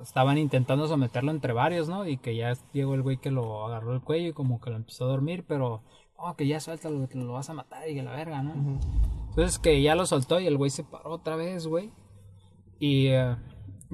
[0.01, 2.07] estaban intentando someterlo entre varios, ¿no?
[2.07, 4.75] Y que ya llegó el güey que lo agarró el cuello y como que lo
[4.75, 5.81] empezó a dormir, pero,
[6.17, 8.51] oh, que ya suéltalo, que lo vas a matar y que la verga, ¿no?
[8.51, 8.79] Ujú.
[9.29, 11.91] Entonces que ya lo soltó y el güey se paró otra vez, güey.
[12.79, 13.35] Y eh,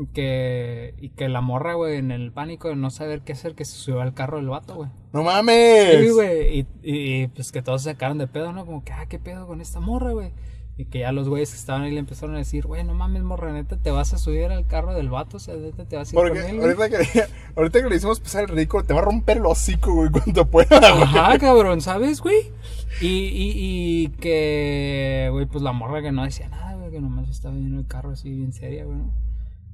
[0.07, 3.65] que, y que la morra, güey, en el pánico de no saber qué hacer, que
[3.65, 4.89] se subió al carro del vato, güey.
[5.13, 5.99] ¡No mames!
[5.99, 6.59] Sí, güey.
[6.59, 8.65] Y, y, y, pues que todos se sacaron de pedo, ¿no?
[8.65, 10.31] Como que, ah, qué pedo con esta morra, güey.
[10.77, 13.21] Y que ya los güeyes que estaban ahí le empezaron a decir, güey, no mames,
[13.23, 16.07] morra, neta, te vas a subir al carro del vato, o sea, neta, te vas
[16.07, 16.71] a ir Porque con él, güey.
[16.71, 17.23] ahorita que,
[17.57, 20.45] ahorita que le hicimos pasar el ridículo, te va a romper el hocico, güey, cuando
[20.49, 21.03] pueda, güey.
[21.03, 22.53] Ajá, cabrón, ¿sabes, güey?
[23.01, 27.27] Y, y, y que, güey, pues la morra que no decía nada, güey, que nomás
[27.27, 29.11] estaba viendo el carro así bien seria, güey, ¿no?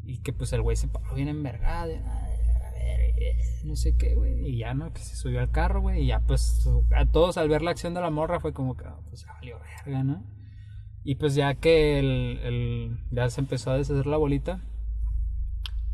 [0.05, 3.75] Y que pues el güey se paró bien envergado, de, "Ay, a ver, eh, no
[3.75, 4.47] sé qué, güey.
[4.47, 4.93] Y ya, ¿no?
[4.93, 6.03] Que se subió al carro, güey.
[6.03, 8.85] Y ya, pues, a todos al ver la acción de la morra fue como que,
[8.85, 10.23] ah, pues, ya valió verga, ¿no?
[11.03, 14.61] Y pues ya que el, el, ya se empezó a deshacer la bolita.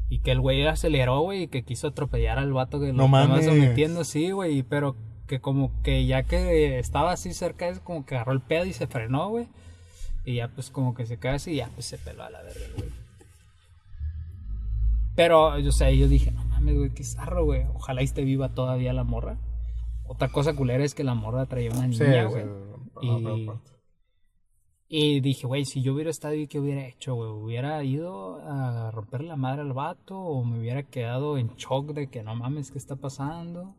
[0.08, 3.06] Y que el güey aceleró, güey, y que quiso atropellar al vato que lo No
[3.06, 4.95] estaba sometiendo, sí, güey, pero
[5.28, 8.74] que como que ya que estaba así cerca, es como que agarró el pedo y
[8.74, 9.47] se frenó, güey.
[10.26, 12.41] Y ya pues como que se quedó así y ya pues se peló a la
[12.41, 12.89] verga, güey.
[15.15, 17.65] Pero, yo sé, yo dije, no mames, güey, qué zarro, güey.
[17.76, 19.38] Ojalá esté viva todavía la morra.
[20.06, 22.45] Otra cosa culera es que la morra traía una Sí, niña, sí, güey.
[22.45, 23.50] no, Y-.
[24.93, 27.30] Y dije, güey, si yo hubiera estado ahí, ¿qué hubiera hecho, güey?
[27.30, 30.19] ¿Hubiera ido a romper la madre al vato?
[30.19, 33.76] ¿O me hubiera quedado en shock de que no mames, ¿qué está pasando?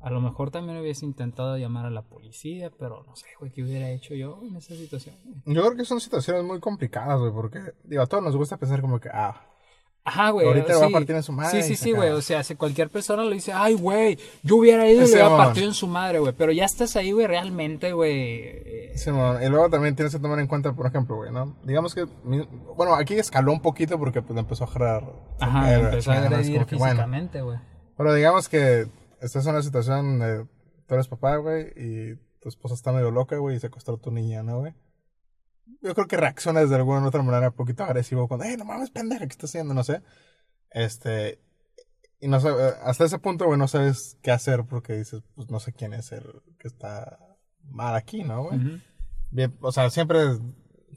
[0.00, 3.62] A lo mejor también hubiese intentado llamar a la policía, pero no sé, güey, ¿qué
[3.62, 5.14] hubiera hecho yo en esa situación?
[5.46, 8.82] Yo creo que son situaciones muy complicadas, güey, porque, digo, a todos nos gusta pensar
[8.82, 9.46] como que, ah,
[10.06, 10.46] Ajá, güey.
[10.46, 10.92] Ahorita le va a sí.
[10.92, 12.10] partir en su madre Sí, sí, sí, güey.
[12.10, 15.14] O sea, si cualquier persona le dice, ay, güey, yo hubiera ido y le Ese
[15.14, 16.34] hubiera partido en su madre, güey.
[16.36, 18.12] Pero ya estás ahí, güey, realmente, güey.
[18.12, 21.56] eh, Simón, y luego también tienes que tomar en cuenta, por ejemplo, güey, ¿no?
[21.64, 22.06] Digamos que,
[22.76, 25.04] bueno, aquí escaló un poquito porque pues empezó a jalar.
[25.40, 27.58] Ajá, era empezó a agredir bueno, físicamente, güey.
[27.96, 28.86] Pero digamos que
[29.22, 30.44] estás en una situación de,
[30.86, 34.10] tú eres papá, güey, y tu esposa está medio loca, güey, y secuestró a tu
[34.10, 34.74] niña, ¿no, güey?
[35.82, 38.64] Yo creo que reaccionas de alguna u otra manera un poquito agresivo cuando, hey, no
[38.64, 39.74] mames, pendeja, ¿qué estás haciendo?
[39.74, 40.02] No sé.
[40.70, 41.40] Este,
[42.20, 45.50] y no sé, eh, hasta ese punto, güey, no sabes qué hacer porque dices, pues
[45.50, 47.18] no sé quién es el que está
[47.64, 48.82] mal aquí, ¿no, güey?
[49.30, 50.20] Bien, o sea, siempre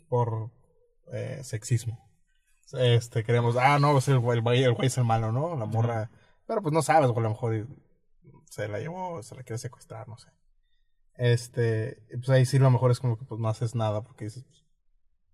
[0.08, 0.51] por
[1.12, 2.10] eh, sexismo.
[2.73, 5.56] Este, queremos, ah, no, pues el güey, el güey el güey es el malo, ¿no?
[5.56, 6.10] La morra.
[6.45, 7.67] Pero pues no sabes, güey, a lo mejor
[8.49, 10.30] se la llevó, se la quiere secuestrar, no sé.
[11.17, 14.43] Este, pues ahí sí lo mejor es como que pues no haces nada porque dices,
[14.43, 14.63] pues,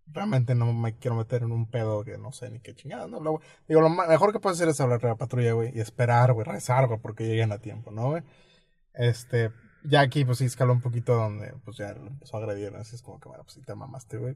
[0.08, 3.19] realmente no me quiero meter en un pedo que no sé ni qué chingada, ¿no?
[3.19, 6.34] Lo- digo, lo mejor que puedes hacer es hablar a la patrulla, güey, y esperar,
[6.34, 8.24] güey, rezar, güey, porque lleguen a tiempo, ¿no, güey?
[8.93, 9.52] Este,
[9.84, 12.96] ya aquí pues sí escaló un poquito donde pues ya lo empezó a agredir, así
[12.96, 14.36] es como que bueno, pues sí te mamaste, güey.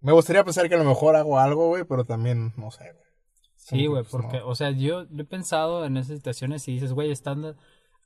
[0.00, 3.08] Me gustaría pensar que a lo mejor hago algo, güey, pero también, no sé, güey.
[3.56, 4.46] Sí, güey, pues, porque, no.
[4.48, 7.56] o sea, yo, yo he pensado en esas situaciones y dices, güey, estando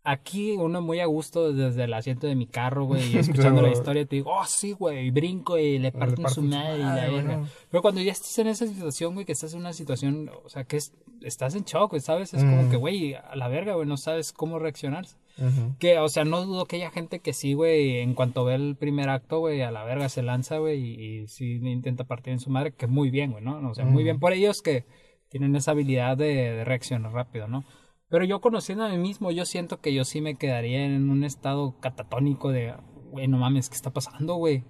[0.04, 3.70] aquí uno muy a gusto desde el asiento de mi carro, güey, y escuchando la
[3.70, 6.76] historia, te digo, oh, sí, güey, y brinco y le parto en parto su madre
[6.78, 7.36] y la verga.
[7.36, 7.48] no.
[7.70, 10.64] Pero cuando ya estás en esa situación, güey, que estás en una situación, o sea,
[10.64, 12.34] que es, estás en shock, güey, ¿sabes?
[12.34, 12.70] Es como Mm.
[12.70, 15.06] que, güey, a la verga, güey, no sabes cómo reaccionar.
[15.38, 15.76] Ujú.
[15.78, 18.76] Que, o sea, no dudo que haya gente que sí, güey, en cuanto ve el
[18.76, 22.40] primer acto, güey, a la verga se lanza, güey, y, y sí intenta partir en
[22.40, 23.70] su madre, que muy bien, güey, ¿no?
[23.70, 24.04] O sea, muy Mm.
[24.04, 24.84] bien por ellos que
[25.30, 27.64] tienen esa habilidad de, de reaccionar rápido, ¿no?
[28.12, 31.25] Pero yo conociendo a mí mismo, yo siento que yo sí me quedaría en un
[31.25, 32.75] estado catatónico de,
[33.11, 34.64] güey, no mames, ¿qué está pasando, güey?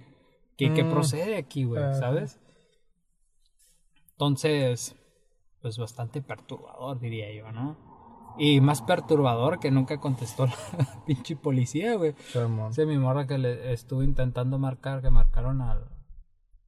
[0.56, 0.90] ¿Qué, qué Mm.
[0.90, 1.82] procede aquí, güey?
[1.98, 2.38] ¿Sabes?
[4.12, 4.94] Entonces,
[5.60, 7.76] pues bastante perturbador, diría yo, ¿no?
[8.38, 10.46] Y más perturbador que nunca contestó
[10.78, 12.14] la pinche policía, güey.
[12.70, 15.90] Ese mi morra que le estuvo intentando marcar, que marcaron al,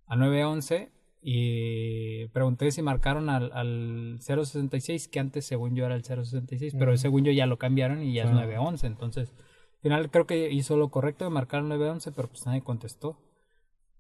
[0.07, 0.91] al 911
[1.27, 6.91] y pregunté si marcaron al, al 066, que antes según yo era el 066, pero
[6.93, 6.99] Ujú.
[6.99, 8.35] según yo ya lo cambiaron y ya es Sí.
[8.35, 12.45] 911, entonces al final creo que hizo lo correcto de marcar el 911, pero pues
[12.47, 13.19] nadie contestó.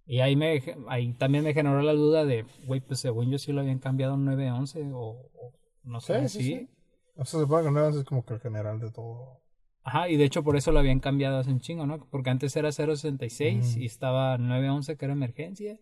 [0.06, 3.52] Y ahí me ahí también me generó la duda de, güey, pues según yo sí
[3.52, 4.98] lo habían cambiado a un 911 o,
[5.34, 6.68] o no sé, Sí, sí, sí.
[7.16, 9.40] O sea, se supone que no es como que el general de todo.
[9.82, 12.06] Ajá, y de hecho por eso lo habían cambiado hace un chingo, ¿no?
[12.10, 13.80] Porque antes era 066 Ujú.
[13.80, 15.78] y estaba 911 que era emergencia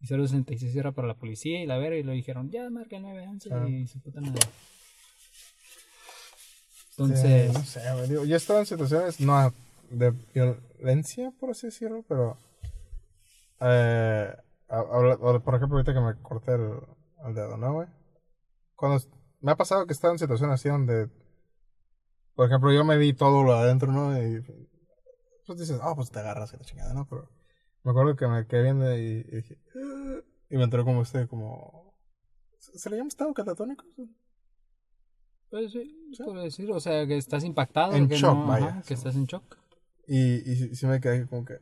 [0.00, 3.02] y 066 era para la policía y la vera y lo dijeron, ya marca el
[3.02, 3.68] 911 Claro.
[3.68, 4.40] y su puta madre.
[6.92, 8.08] Entonces, Sí, no sé, güey.
[8.08, 9.52] Digo, yo he estado en situaciones no
[9.90, 12.36] de violencia, por así decirlo, pero.
[13.60, 14.34] Eh,
[14.68, 16.72] habla- o por ejemplo, ahorita que me corté el,
[17.26, 17.88] el dedo, ¿no, güey?
[18.76, 19.02] Cuando
[19.40, 21.08] me ha pasado que he estado en situaciones así donde.
[22.34, 24.16] Por ejemplo, yo me vi todo lo de adentro, ¿no?
[24.22, 24.40] Y
[25.46, 27.06] pues dices, ah, pues te agarras que la chingada, ¿no?
[27.08, 27.28] Pero
[27.84, 31.26] me acuerdo que me quedé viendo y, y dije, "Ah", y me entró como este,
[31.28, 31.94] como.
[32.58, 33.84] ¿Se se le llama estado catatónico?
[35.50, 38.80] pues sí, puedo decir, o sea, que estás impactado, En que shock, no- vaya, ajá,
[38.82, 38.94] que sí.
[38.94, 39.56] estás en shock.
[40.06, 41.54] Y, y sí- sí me quedé como que.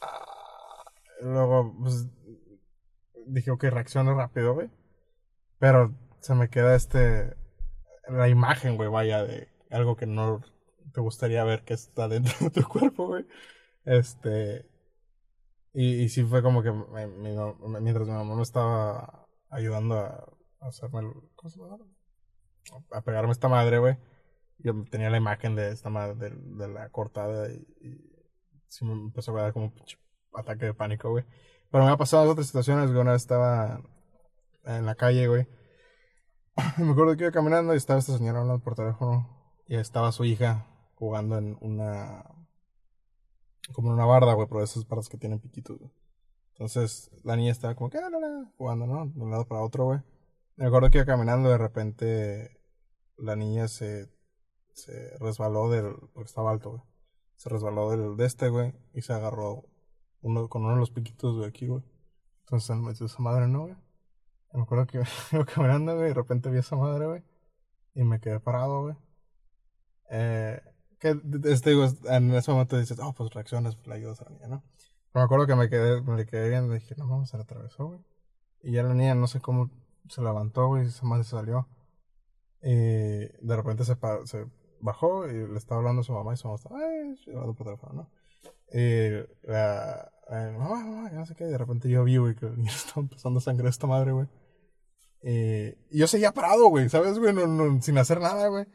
[0.00, 0.84] ah,
[1.20, 2.06] luego, pues.
[3.26, 4.68] Dije, ok, reacciono rápido, güey.
[5.58, 7.36] Pero se me queda este.
[8.08, 10.40] La imagen, güey, vaya, de algo que no
[10.92, 13.26] te gustaría ver que está dentro de tu cuerpo, güey.
[13.84, 14.66] Este.
[15.74, 20.24] Y, sí fue como que me- mientras mi mamá me estaba ayudando a,
[20.60, 21.12] hacerme el.
[21.34, 21.78] ¿Cómo se llama?
[22.92, 23.96] A pegarme esta madre, güey
[24.62, 27.66] yo tenía la imagen de esta madre de, la cortada y,
[28.68, 29.74] sí me empezó a dar como un
[30.34, 31.24] ataque de pánico, güey.
[31.70, 33.00] Pero me ha pasado otras situaciones, güey.
[33.00, 33.82] Una vez estaba
[34.64, 35.46] en la calle, güey.
[36.78, 40.24] Me acuerdo que iba caminando y estaba esta señora hablando por teléfono y estaba su
[40.24, 42.24] hija jugando en una...
[43.72, 45.90] como una barda, güey, pero esas bardas que tienen piquitos, güey.
[46.52, 49.06] Entonces la niña estaba como que, ah, la, la, jugando, ¿no?
[49.06, 50.00] De un lado para otro, güey.
[50.56, 52.60] Me acuerdo que iba caminando de repente
[53.16, 54.10] la niña se
[54.72, 55.94] se resbaló del.
[56.12, 56.82] porque estaba alto, güey.
[57.36, 58.74] Se resbaló del de este, güey.
[58.94, 59.64] Y se agarró
[60.22, 61.82] uno, con uno de los piquitos de aquí, güey.
[62.44, 63.76] Entonces se metió esa madre, ¿no, güey?
[64.52, 66.06] Me acuerdo que iba caminando, güey.
[66.06, 67.22] Y de repente vi esa madre, güey.
[67.94, 68.96] Y me quedé parado, güey.
[70.10, 70.60] Eh,
[71.02, 74.30] que, este, digo, en ese momento dices, oh, pues reacciones, pues le ayudas a la
[74.30, 74.62] niña, ¿no?
[75.12, 77.42] Pero me acuerdo que me quedé, me quedé viendo y dije, no, vamos, se la
[77.42, 78.00] atravesó, güey.
[78.62, 79.70] Y ya la niña, no sé cómo
[80.08, 80.84] se levantó, güey.
[80.84, 81.68] Y esa madre se salió.
[82.62, 84.46] Y de repente se, pa- se
[84.80, 87.66] bajó y le estaba hablando a su mamá y su mamá estaba "Ay", hablando por
[87.66, 88.10] teléfono, ¿no?
[88.72, 89.10] Y
[89.42, 92.56] la, la mamá, mamá, no sé qué, y de repente yo vi, güey, que el
[92.56, 94.28] niño estaba empezando a sangrar esta madre, güey.
[95.24, 97.32] Y yo seguía parado, güey, ¿sabes, güey?
[97.34, 98.66] No, no, sin hacer nada, güey.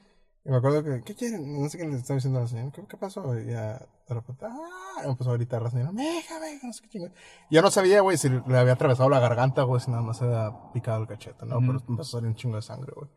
[0.47, 1.61] Y me acuerdo que, ¿qué quieren?
[1.61, 2.71] No sé qué le estaba diciendo a la señora.
[2.71, 3.37] ¿Qué, qué pasó?
[3.37, 5.01] Y ya, de repente, ¡ah!
[5.03, 6.65] empezó a gritar la señora, ¡meja, meja!
[6.67, 7.13] No sé qué chingón.
[7.49, 10.19] Y yo no sabía, güey, si le había atravesado la garganta, güey, si nada más
[10.19, 11.59] se había picado el cachete, ¿no?
[11.59, 13.09] Pero empezó a salir un chingo de sangre, güey.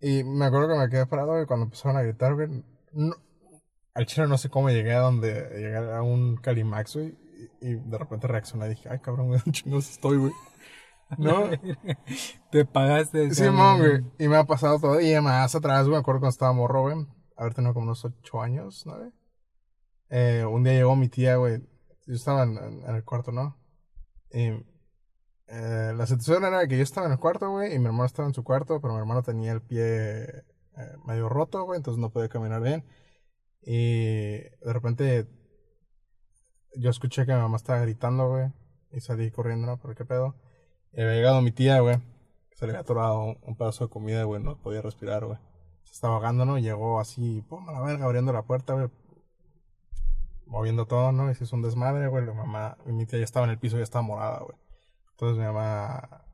[0.00, 2.48] Y me acuerdo que me quedé parado, güey, cuando empezaron a gritar, güey.
[2.90, 3.14] No,
[3.94, 7.16] al chile no sé cómo llegué a donde llegué a un Calimax, güey.
[7.60, 10.32] Y, y de repente reaccioné y dije, ay, cabrón, güey, un chingo estoy, güey.
[11.18, 11.50] ¿No?
[12.50, 13.34] Te pagaste.
[13.34, 14.04] Simón, güey.
[14.18, 15.00] Y me ha pasado todo.
[15.00, 17.06] Y más atrás, me acuerdo cuando estaba morro, güey.
[17.36, 18.96] Haber tenido como unos ocho años, ¿no?
[20.10, 21.60] Eh, un día llegó mi tía, güey.
[22.06, 23.56] Yo estaba en el cuarto, ¿no?
[24.32, 24.50] Y
[25.54, 28.26] eh, la situación era que yo estaba en el cuarto, güey, y mi hermano estaba
[28.26, 30.42] en su cuarto, pero mi hermano tenía el pie eh,
[31.04, 32.86] medio roto, güey, entonces no podía caminar bien.
[33.60, 35.28] Y de repente
[36.74, 38.50] yo escuché que mi mamá estaba gritando, güey,
[38.92, 39.78] y salí corriendo, ¿no?
[39.78, 40.36] ¿Pero qué pedo?
[40.92, 41.98] Y había llegado mi tía, güey.
[42.54, 44.42] Se le había atorado un, pedazo de comida, güey.
[44.42, 45.38] No podía respirar, güey.
[45.84, 46.58] Se estaba ahogando, ¿no?
[46.58, 48.88] Llegó así, pum, a la verga, abriendo la puerta, güey.
[50.46, 51.30] moviendo todo, ¿no?
[51.30, 52.26] Y se hizo un desmadre, güey.
[52.26, 54.56] La mamá, mi tía ya estaba en el piso, ya estaba morada, güey.
[55.12, 56.24] Entonces mi mamá,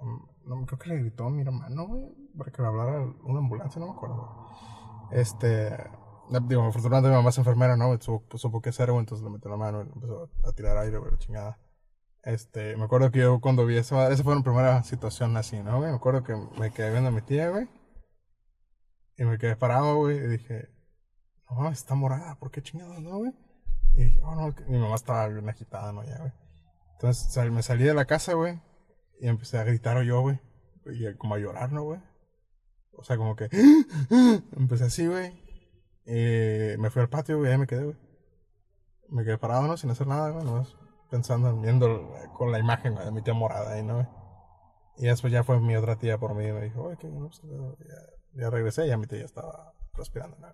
[0.00, 2.04] mm, no, creo que le gritó a mi hermano, güey,
[2.36, 4.46] para que le hablara una ambulancia, no me acuerdo.
[5.10, 5.70] Este,
[6.48, 7.98] digo, afortunadamente mi mamá es enfermera, ¿no?
[8.00, 10.98] Supo, supo qué hacer, güey, entonces le metió la mano y empezó a tirar aire,
[10.98, 11.58] güey, chingada.
[12.24, 15.78] Este, me acuerdo que yo cuando vi esa, esa fue mi primera situación así, ¿no,
[15.78, 15.90] güey?
[15.90, 17.68] Me acuerdo que me quedé viendo a mi tía, güey.
[19.16, 20.68] Y me quedé parado, güey, y dije,
[21.50, 23.32] no, está morada, ¿por qué chingados, no, güey?
[23.94, 26.04] Y dije, oh, no, mi mamá estaba bien agitada, ¿no?
[26.04, 26.32] Ya, güey.
[26.94, 28.60] Entonces me salí de la casa, güey,
[29.20, 30.40] y empecé a gritar yo, güey.
[30.86, 32.00] Y como a llorar, ¿no, güey?
[32.92, 33.48] O sea, como que,
[34.56, 35.32] empecé así, güey.
[36.04, 37.96] Y me fui al patio, güey, y ahí me quedé, güey.
[39.08, 39.76] Me quedé parado, ¿no?
[39.76, 40.76] Sin hacer nada, güey, nomás
[41.10, 44.06] pensando, viendo con la imagen de mi tía morada ahí, ¿no?
[44.96, 47.28] Y después ya fue mi otra tía por mí y me dijo, oye, qué no,
[47.28, 47.40] pues,
[47.88, 50.48] ya, ya regresé y ya mi tía ya estaba respirando, ¿no?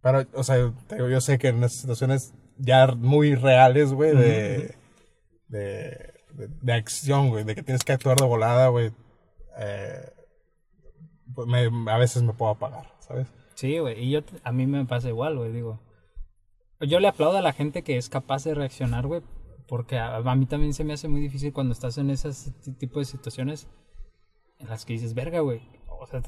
[0.00, 4.76] Pero, o sea, yo sé que en esas situaciones ya muy reales, güey, de,
[5.48, 6.14] de,
[6.60, 8.92] de, acción, güey, de que tienes que actuar de volada, güey,
[9.58, 10.12] eh,
[11.34, 13.26] pues me, a veces me puedo apagar, ¿sabes?
[13.54, 15.80] Sí, güey, y yo, a mí me pasa igual, güey, digo.
[16.80, 19.22] Yo le aplaudo a la gente que es capaz de reaccionar, güey,
[19.66, 22.30] porque a, a, mí también se me hace muy difícil cuando estás en ese
[22.78, 23.68] tipo de situaciones
[24.58, 25.62] en las que dices, verga, güey,
[26.04, 26.20] o sea,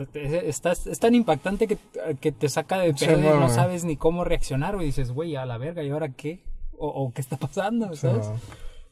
[0.43, 1.77] estás, es tan impactante que,
[2.21, 4.87] que te saca de pedo y no sabes ni cómo reaccionar, güey.
[4.87, 6.45] Dices, güey, a la verga, ¿y ahora qué?
[6.79, 7.95] ¿O, qué está pasando?
[7.95, 8.31] ¿Sabes?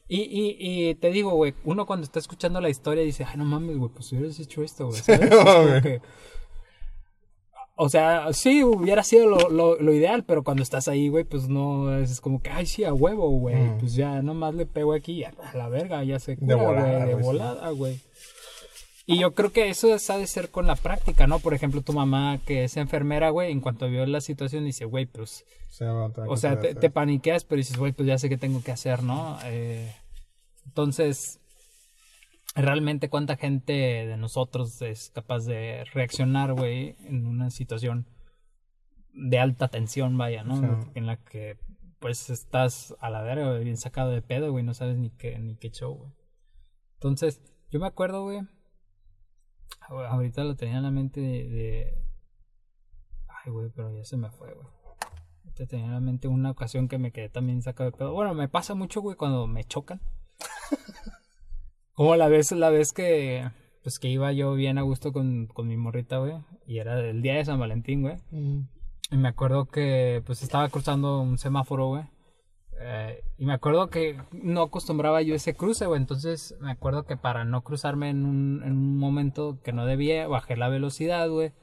[0.07, 3.45] Y, y, y te digo, güey, uno cuando está escuchando la historia dice, ay, no
[3.45, 5.01] mames, güey, pues hubieras hecho esto, güey.
[5.01, 6.01] ¿sabes?
[7.75, 11.49] O sea, sí, hubiera sido lo, lo, lo, ideal, pero cuando estás ahí, güey, pues
[11.49, 13.55] no, es como que, ay, sí, a huevo, güey.
[13.55, 13.77] Mm.
[13.79, 17.15] Pues ya nomás le pego aquí a la verga, ya se cura, de volada, de
[17.15, 17.99] volada, güey.
[19.07, 21.39] Y yo creo que eso ha de ser con la práctica, ¿no?
[21.39, 25.05] Por ejemplo, tu mamá que es enfermera, güey, en cuanto vio la situación dice, güey,
[25.05, 25.45] pues...
[26.27, 29.37] o sea, te, paniqueas, pero dices, güey, pues ya sé qué tengo que hacer, ¿no?
[29.43, 29.93] Eh,
[30.65, 31.39] entonces,
[32.55, 38.07] realmente cuánta gente de nosotros es capaz de reaccionar, güey, en una situación
[39.13, 40.79] de alta tensión, vaya, ¿no?
[40.95, 41.57] En la que,
[41.99, 45.55] pues, estás a la verga, bien sacado de pedo, güey, no sabes ni qué, ni
[45.55, 46.11] qué show, güey.
[46.95, 48.41] Entonces, yo me acuerdo, güey,
[49.87, 51.97] Ahorita lo tenía en la mente de,
[53.27, 54.67] Ay, güey, pero ya se me fue, güey.
[55.43, 58.13] Ahorita tenía en la mente una ocasión que me quedé también sacado de pedo.
[58.13, 60.01] Bueno, me pasa mucho, güey, cuando me chocan.
[61.95, 63.49] Como la vez, la vez que...
[63.81, 66.33] Pues que iba yo bien a gusto con, con mi morrita, güey.
[66.65, 68.17] Y era el día de San Valentín, güey.
[68.31, 72.03] Y me acuerdo que pues estaba cruzando un semáforo, güey.
[72.79, 76.01] Eh, y me acuerdo que no acostumbraba yo ese cruce, güey.
[76.01, 80.27] Entonces me acuerdo que para no cruzarme en un, en un momento que no debía,
[80.27, 81.53] bajé la velocidad, güey.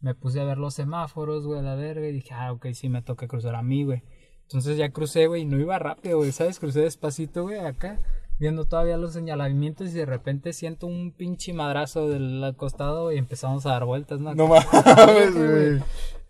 [0.00, 2.08] Me puse a ver los semáforos, güey, a la verga.
[2.08, 4.02] Y dije, ah, ok, sí me toca cruzar a mí, güey.
[4.42, 6.58] Entonces ya crucé, güey, y no iba rápido, güey, ¿sabes?
[6.58, 8.00] Crucé despacito, güey, acá,
[8.40, 13.66] viendo todavía los señalamientos y de repente siento un pinche madrazo del costado y empezamos
[13.66, 14.34] a dar vueltas, ¿no?
[14.34, 15.82] No mames, güey.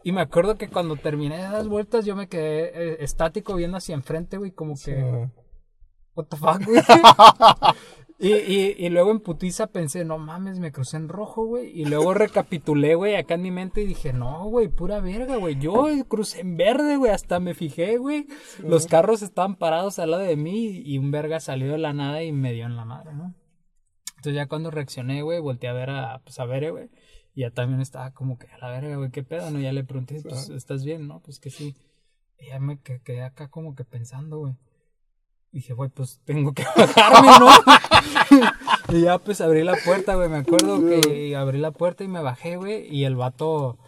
[0.03, 3.77] Y me acuerdo que cuando terminé de dar vueltas, yo me quedé eh, estático viendo
[3.77, 5.29] hacia enfrente, güey, como que.
[6.15, 6.83] What the fuck, güey.
[8.21, 11.71] y, y, y, luego en putiza pensé, no mames, me crucé en rojo, güey.
[11.71, 15.59] Y luego recapitulé, güey, acá en mi mente y dije, no, güey, pura verga, güey.
[15.59, 18.27] Yo crucé en verde, güey, hasta me fijé, güey.
[18.63, 22.23] Los carros estaban parados al lado de mí y un verga salió de la nada
[22.23, 23.35] y me dio en la madre, ¿no?
[24.17, 26.91] Entonces ya cuando reaccioné, güey, volteé a ver a, pues a ver, güey.
[27.35, 29.61] Y ya también estaba como que a la verga, güey, qué pedo, ¿no?
[29.61, 31.21] Ya le pregunté, pues, ¿estás bien, no?
[31.21, 31.75] Pues que sí.
[32.39, 34.57] Y ya me quedé acá como que pensando, güey.
[35.53, 37.49] Dije, güey, pues tengo que bajarme, ¿no?
[38.97, 40.29] y ya pues abrí la puerta, güey.
[40.29, 42.87] Me acuerdo que abrí la puerta y me bajé, güey.
[42.89, 43.79] Y el vato,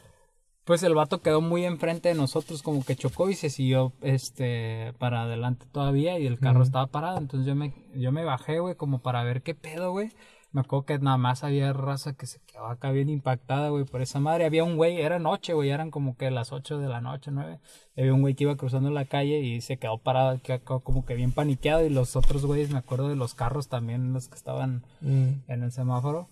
[0.65, 4.93] pues el vato quedó muy enfrente de nosotros, como que chocó y se siguió, este,
[4.99, 6.19] para adelante todavía.
[6.19, 7.19] Y el carro estaba parado.
[7.19, 10.11] Entonces yo me, yo me bajé, güey, como para ver qué pedo, güey.
[10.53, 14.03] Me acuerdo que nada más había raza que se quedaba acá bien impactada, güey, por
[14.03, 14.45] esa madre.
[14.45, 17.59] Había un güey, era noche, güey, eran como que las 8 de la noche, 9.
[17.97, 20.39] Había un güey que iba cruzando la calle y se quedó parado,
[20.85, 21.87] como que bien paniqueado.
[21.87, 25.51] Y los otros güeyes, me acuerdo de los carros también, los que estaban mm.
[25.51, 26.29] en el semáforo.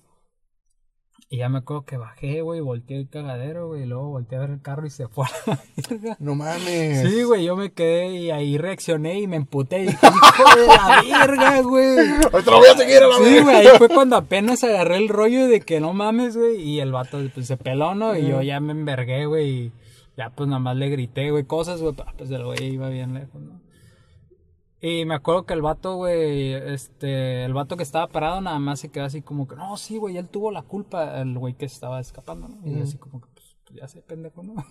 [1.32, 4.40] Y ya me acuerdo que bajé, güey, volteé el cagadero, güey, y luego volteé a
[4.40, 7.08] ver el carro y se fue a la No mames.
[7.08, 10.66] Sí, güey, yo me quedé y ahí reaccioné y me emputé y dije, hijo de
[10.66, 11.98] la verga, güey.
[12.32, 15.08] Ahorita lo voy a seguir a la Sí, güey, ahí fue cuando apenas agarré el
[15.08, 18.16] rollo de que no mames, güey, y el vato pues, se peló, ¿no?
[18.16, 19.72] Y yo ya me envergué, güey, y
[20.16, 23.40] ya pues nada más le grité, güey, cosas, güey, pues el güey iba bien lejos,
[23.40, 23.69] ¿no?
[24.82, 28.80] Y me acuerdo que el vato, güey, este, el vato que estaba parado nada más
[28.80, 31.66] se quedó así como que, no, sí, güey, él tuvo la culpa, el güey que
[31.66, 32.66] estaba escapando, ¿no?
[32.66, 34.54] Y así como que, pues, pues, ya sé, pendejo, ¿no?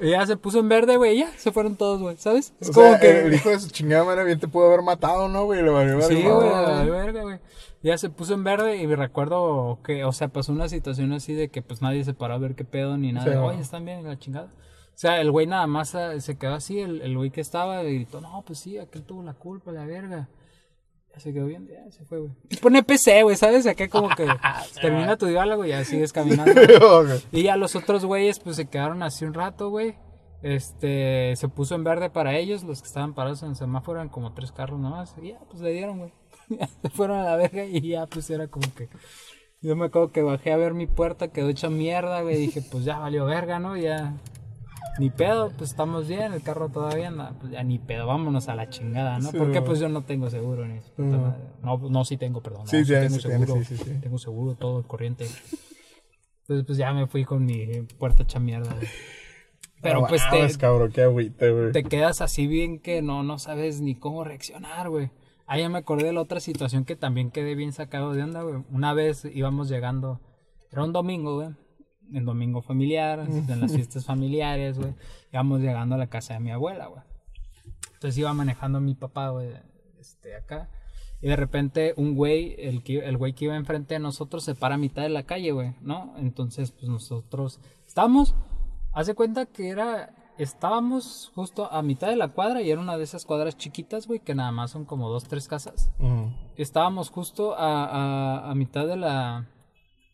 [0.00, 2.54] Y ya se puso en verde, güey, ya se fueron todos, güey, ¿sabes?
[2.58, 3.20] Es O como sea, que...
[3.20, 5.62] el hijo de su chingada madre bien te pudo haber matado, ¿no, güey?
[5.62, 6.02] Le valió.
[6.02, 7.38] Sí, güey, la verga, güey.
[7.84, 11.34] Ya se puso en verde y me recuerdo que, o sea, pasó una situación así
[11.34, 13.30] de que pues nadie se paró a ver qué pedo ni nada.
[13.30, 14.50] Sí, Oye, están bien, la chingada.
[14.94, 17.82] O sea, el güey nada más ah, se quedó así, el, el güey que estaba,
[17.84, 20.28] y gritó, no, pues sí, aquel tuvo la culpa, la verga.
[21.12, 22.32] Ya se quedó bien, ya se fue, güey.
[22.48, 23.66] Y pone PC, güey, ¿sabes?
[23.66, 24.26] Acá como que
[24.80, 26.52] termina tu diálogo y ya sigues caminando.
[27.32, 29.94] Y ya los otros güeyes pues se quedaron así un rato, güey.
[30.42, 34.08] Este, se puso en verde para ellos, los que estaban parados en el semáforo eran
[34.08, 35.14] como tres carros nomás.
[35.20, 36.12] Y ya, pues le dieron, güey.
[36.48, 38.88] Ya se fueron a la verga y ya, pues era como que...
[39.62, 42.36] Yo me acuerdo que bajé a ver mi puerta, quedó hecha mierda, güey.
[42.36, 43.76] Dije, pues ya valió verga, ¿no?
[43.76, 44.14] Ya...
[44.98, 48.54] Ni pedo, pues estamos bien, el carro todavía anda, pues ya ni pedo, vámonos a
[48.54, 49.30] la chingada, ¿no?
[49.30, 51.22] Sí, Porque pues yo no tengo seguro ni su puta Mm.
[51.22, 51.42] madre.
[51.62, 52.62] No, no, sí tengo, perdón.
[52.64, 53.54] no, Sí, tengo sí tienes, seguro.
[53.64, 53.90] sí, sí, sí.
[54.02, 55.26] Tengo seguro, todo el corriente.
[56.42, 58.74] Entonces, pues ya me fui con mi puerta hecha mierda.
[58.74, 58.86] güey.
[59.80, 61.72] Pero No pues te, cabrón, qué agüite, güey.
[61.72, 65.10] te quedas así bien que no, no sabes ni cómo reaccionar, güey.
[65.46, 68.42] Ah, ya me acordé de la otra situación que también quedé bien sacado de onda,
[68.42, 68.62] güey.
[68.70, 70.20] Una vez íbamos llegando,
[70.70, 71.48] era un domingo, güey.
[72.12, 74.94] En domingo familiar, en las fiestas familiares, güey.
[75.32, 77.02] Íbamos llegando a la casa de mi abuela, güey.
[77.94, 79.50] Entonces iba manejando mi papá, güey,
[80.00, 80.68] este, acá.
[81.22, 84.56] Y de repente un güey, el, que, el güey que iba enfrente de nosotros se
[84.56, 86.12] para a mitad de la calle, güey, ¿no?
[86.18, 88.34] Entonces, pues nosotros estábamos,
[88.92, 93.04] hace cuenta que era, estábamos justo a mitad de la cuadra y era una de
[93.04, 95.92] esas cuadras chiquitas, güey, que nada más son como dos, tres casas.
[96.56, 99.46] Estábamos justo a, a, a mitad de la,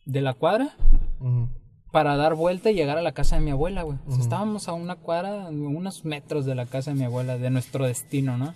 [0.05, 0.75] de la cuadra
[1.19, 1.49] Ujú.
[1.91, 3.97] Para dar vuelta y llegar a la casa de mi abuela, güey.
[4.07, 7.49] O sea, estábamos a una cuadra, unos metros de la casa de mi abuela, de
[7.49, 8.53] nuestro destino, ¿no?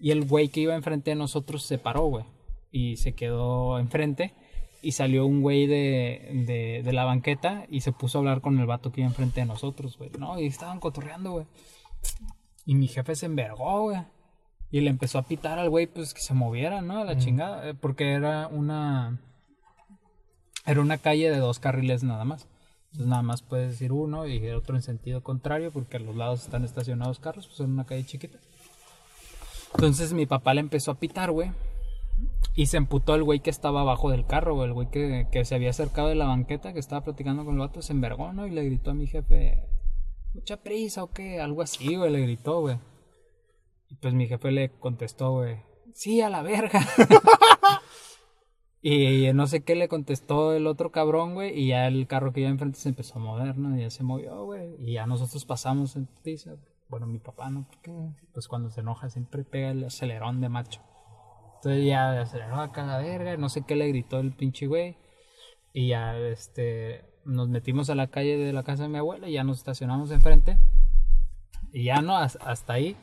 [0.00, 2.24] Y el güey que iba enfrente de nosotros se paró, güey.
[2.70, 4.34] Y se quedó enfrente.
[4.84, 8.58] Y salió un güey de, de, de la banqueta y se puso a hablar con
[8.58, 10.10] el vato que iba enfrente de nosotros, güey.
[10.18, 11.46] No, y estaban cotorreando, güey.
[12.66, 14.02] Y mi jefe se envergó, güey.
[14.72, 16.98] Y le empezó a pitar al güey, pues que se moviera, ¿no?
[16.98, 17.68] A la chingada.
[17.68, 19.20] eh, Porque era una.
[20.66, 22.48] Era una calle de dos carriles nada más.
[22.92, 26.14] Entonces nada más puedes ir uno y el otro en sentido contrario, porque a los
[26.14, 28.38] lados están estacionados carros, pues en una calle chiquita.
[29.74, 31.52] Entonces mi papá le empezó a pitar, güey.
[32.54, 34.68] Y se emputó el güey que estaba abajo del carro, güey.
[34.68, 37.60] El güey que, que se había acercado de la banqueta, que estaba platicando con el
[37.60, 38.46] vato, se envergó, ¿no?
[38.46, 39.66] Y le gritó a mi jefe,
[40.34, 42.76] mucha prisa o qué, algo así, güey, le gritó, güey.
[43.88, 45.56] Y pues mi jefe le contestó, güey,
[45.94, 46.86] sí, a la verga.
[48.82, 51.56] y no sé qué le contestó el otro cabrón, güey.
[51.58, 53.76] Y ya el carro que iba enfrente se empezó a mover, ¿no?
[53.76, 54.74] Y ya se movió, güey.
[54.80, 56.08] Y ya nosotros pasamos en.
[56.88, 57.66] Bueno, mi papá, ¿no?
[57.70, 57.92] Porque
[58.34, 60.80] pues cuando se enoja siempre pega el acelerón de macho.
[61.56, 64.96] Entonces ya aceleró acá la verga, no sé qué le gritó el pinche güey.
[65.72, 69.34] Y ya, este, nos metimos a la calle de la casa de mi abuela y
[69.34, 70.58] ya nos estacionamos enfrente.
[71.72, 72.96] Y ya no, Has- hasta ahí.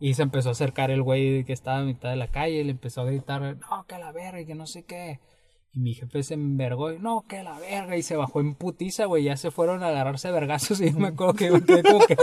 [0.00, 2.64] Y se empezó a acercar el güey que estaba a mitad de la calle y
[2.64, 5.20] le empezó a gritar, no, que la verga y que no sé qué.
[5.72, 7.96] Y mi jefe se envergó y no, que la verga.
[7.96, 9.24] Y se bajó en putiza, güey.
[9.24, 12.06] Ya se fueron a agarrarse vergazos y yo me acuerdo que yo me quedé como
[12.06, 12.16] que...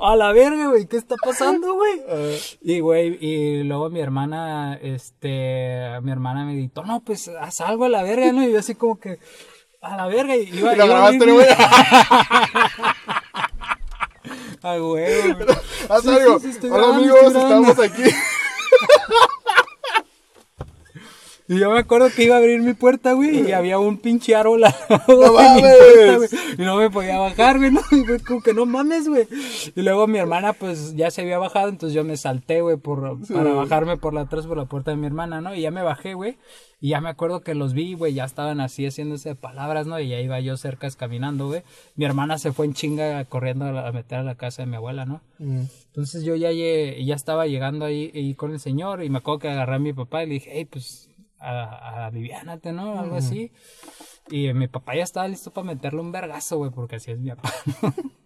[0.00, 2.00] A la verga, güey, ¿qué está pasando, güey?
[2.08, 7.60] Eh, Y, güey, y luego mi hermana, este, mi hermana me gritó, no, pues haz
[7.60, 8.42] algo a la verga, ¿no?
[8.42, 9.20] Y yo así como que,
[9.80, 11.46] a la verga, y iba, Y lo iba a grabaste, güey.
[14.62, 15.38] A huevo.
[15.90, 16.40] Haz algo.
[16.70, 18.02] Hola amigos, estamos aquí.
[21.52, 24.36] Y yo me acuerdo que iba a abrir mi puerta, güey, y había un pinche
[24.36, 25.76] árbol al lado ¡No de mi mames!
[25.76, 26.28] puerta, güey.
[26.58, 27.80] Y no me podía bajar, güey, ¿no?
[27.90, 29.26] Y fue como que no mames, güey.
[29.74, 33.18] Y luego mi hermana, pues, ya se había bajado, entonces yo me salté, güey, por,
[33.26, 35.52] para bajarme por la atrás por la puerta de mi hermana, ¿no?
[35.54, 36.38] Y ya me bajé, güey.
[36.82, 40.00] Y ya me acuerdo que los vi, güey, ya estaban así haciéndose palabras, ¿no?
[40.00, 41.62] Y ya iba yo cerca caminando, güey.
[41.96, 44.66] Mi hermana se fue en chinga corriendo a, la- a meter a la casa de
[44.66, 45.20] mi abuela, ¿no?
[45.40, 45.62] Mm.
[45.88, 49.48] Entonces yo ya, ya estaba llegando ahí, ahí con el señor y me acuerdo que
[49.50, 51.09] agarré a mi papá y le dije, hey, pues,
[51.40, 52.98] a, aliviánate, ¿no?
[52.98, 53.52] Algo así.
[54.30, 57.30] Y mi papá ya estaba listo para meterle un vergazo, güey, porque así es mi
[57.30, 57.52] papá.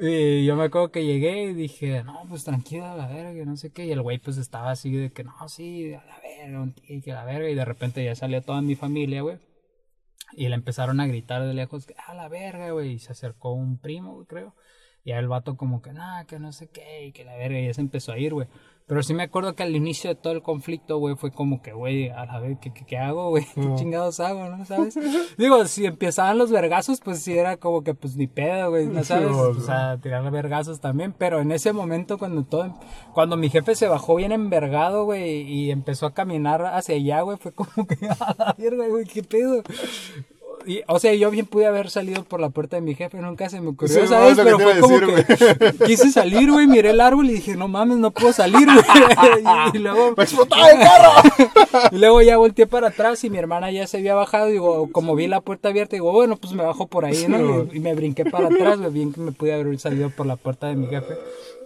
[0.00, 3.56] Y yo me acuerdo que llegué y dije, no, pues tranquilo, a la verga, no
[3.56, 3.84] sé qué.
[3.86, 7.02] Y el güey pues estaba así de que, no, sí, a la verga, un tío,
[7.02, 7.50] que a la verga.
[7.50, 9.38] Y de repente ya salió toda mi familia, güey.
[10.32, 12.92] Y le empezaron a gritar de lejos, que, a la verga, güey.
[12.92, 14.54] Y se acercó un primo, güey, creo.
[15.04, 17.66] Y el vato como que, nada, que no sé qué, y que la verga, y
[17.66, 18.46] ya se empezó a ir, güey.
[18.88, 21.72] Pero sí me acuerdo que al inicio de todo el conflicto, güey, fue como que,
[21.74, 23.44] güey, a la vez, ¿qué, qué, qué hago, güey?
[23.54, 24.64] ¿Qué chingados hago, no?
[24.64, 24.98] ¿Sabes?
[25.36, 29.00] Digo, si empezaban los vergazos, pues sí era como que, pues ni pedo, güey, ¿no
[29.00, 29.28] Sí, sabes?
[29.30, 29.50] güey.
[29.50, 31.12] O sea, tirar vergazos también.
[31.16, 32.74] Pero en ese momento, cuando todo,
[33.12, 37.36] cuando mi jefe se bajó bien envergado, güey, y empezó a caminar hacia allá, güey,
[37.36, 39.62] fue como que, a la verga, güey, ¿qué pedo?
[40.68, 43.48] Y, o sea, yo bien pude haber salido por la puerta de mi jefe, nunca
[43.48, 44.36] se me ocurrió, Sí, ¿sabes?
[44.36, 47.96] Pero fue como decir, que quise salir, güey, miré el árbol y dije, no mames,
[47.98, 48.78] no puedo salir, güey.
[49.72, 51.10] Y, y luego, ¡Me explotaba el carro!
[51.92, 54.46] y luego ya volteé para atrás y mi hermana ya se había bajado.
[54.46, 57.64] Digo, como vi la puerta abierta, digo, bueno, pues me bajo por ahí, ¿no?
[57.72, 60.36] Y, y me brinqué para atrás, güey, bien que me pude haber salido por la
[60.36, 61.14] puerta de mi jefe.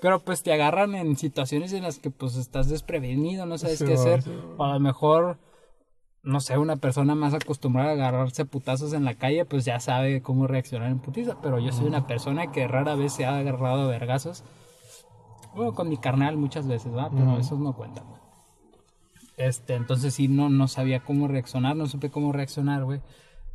[0.01, 3.85] Pero pues te agarran en situaciones en las que pues estás desprevenido, no sabes Sí,
[3.85, 4.23] qué hacer.
[4.23, 5.37] sí, O a lo mejor,
[6.23, 9.81] no sé, una persona más acostumbrada a agarrarse a putazos en la calle, pues ya
[9.81, 11.41] sabe cómo reaccionar en putiza.
[11.43, 14.45] Pero yo soy una persona que rara vez se ha agarrado a vergazos.
[15.55, 17.11] Bueno, con mi carnal muchas veces, ¿verdad?
[17.15, 18.21] Pero esos no cuentan, güey.
[19.37, 23.01] Este, entonces sí, no, no sabía cómo reaccionar, no supe cómo reaccionar, güey.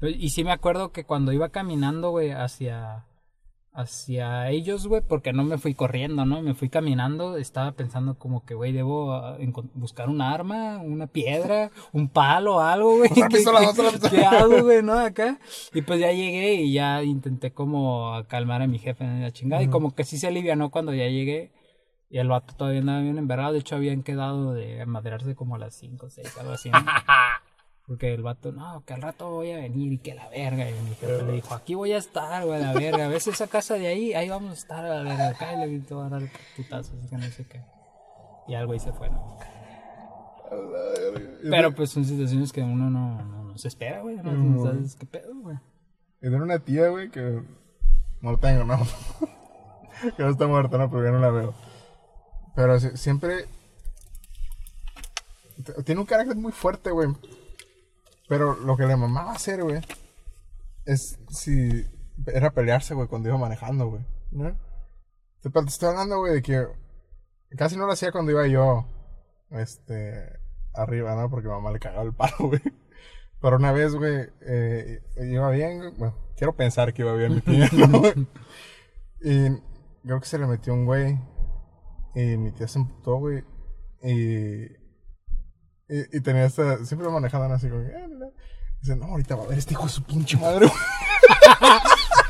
[0.02, 3.06] Y sí me acuerdo que cuando iba caminando, güey, hacia,
[3.78, 6.42] hacia ellos, güey, porque no me fui corriendo, ¿no?
[6.42, 9.38] Me fui caminando, estaba pensando como que, güey, debo ah,
[9.76, 13.10] buscar un arma, una piedra, un palo, algo, güey.
[13.10, 14.10] ¿Qué- qué- otra pistola.
[14.10, 14.94] ¿Qué hago, güey, no?
[14.98, 15.40] Acá.
[15.76, 19.62] Y pues ya llegué y ya intenté como calmar a mi jefe en la chingada.
[19.62, 21.52] Y como que sí se alivianó cuando ya llegué.
[22.10, 23.54] Y el vato todavía andaba bien envergado.
[23.54, 26.70] De hecho, habían quedado de maderarse como a las 5 o 6, algo así.
[26.72, 26.80] ¿no?
[27.88, 30.70] Porque el vato, no, que al rato voy a venir y que la verga.
[30.70, 33.06] Y mi jefe le dijo, aquí voy a estar, güey, la verga.
[33.06, 35.30] A veces esa casa de ahí, ahí vamos a estar a la verga.
[35.30, 36.22] Acá y le gritó a dar
[36.58, 37.62] putazos, así que no sé qué.
[38.50, 39.38] Y al güey se fue, ¿no?
[41.50, 44.18] Pero pues son situaciones que uno no, no, no se espera, güey.
[44.18, 45.58] No, no sabes qué pedo, güey.
[46.22, 47.42] Y tengo una tía, güey, que
[48.22, 48.80] no la tengo, ¿no?
[50.18, 50.90] que no está muerta, ¿no?
[50.90, 51.54] Pero ya no la veo.
[52.56, 53.46] Pero si- siempre...
[55.86, 57.10] Tiene un carácter muy fuerte, güey.
[58.28, 59.82] Pero lo que le mamaba hacer, güey,
[60.86, 61.86] es si...
[62.26, 64.06] Era pelearse, güey, cuando iba manejando, güey.
[64.32, 64.58] ¿No?
[65.42, 66.68] Te, estoy hablando, güey, de que
[67.56, 68.86] casi no lo hacía cuando iba yo,
[69.52, 70.40] este,
[70.74, 71.30] arriba, ¿no?
[71.30, 72.62] Porque mamá le cagaba el palo, güey.
[73.40, 75.94] Pero una vez, güey, eh, iba bien.
[75.98, 78.02] Bueno, quiero pensar que iba bien mi tía, ¿no?
[79.22, 79.62] y
[80.04, 81.20] creo que se le metió un güey.
[82.16, 83.44] Y mi tía se emputó, güey.
[84.02, 84.66] Y,
[85.90, 86.84] y, y tenía esta.
[86.86, 87.82] Siempre manejando así como.
[87.82, 88.28] "Ah, la, la".
[88.82, 90.72] Dice, no, ahorita va a ver este hijo de su pinche madre.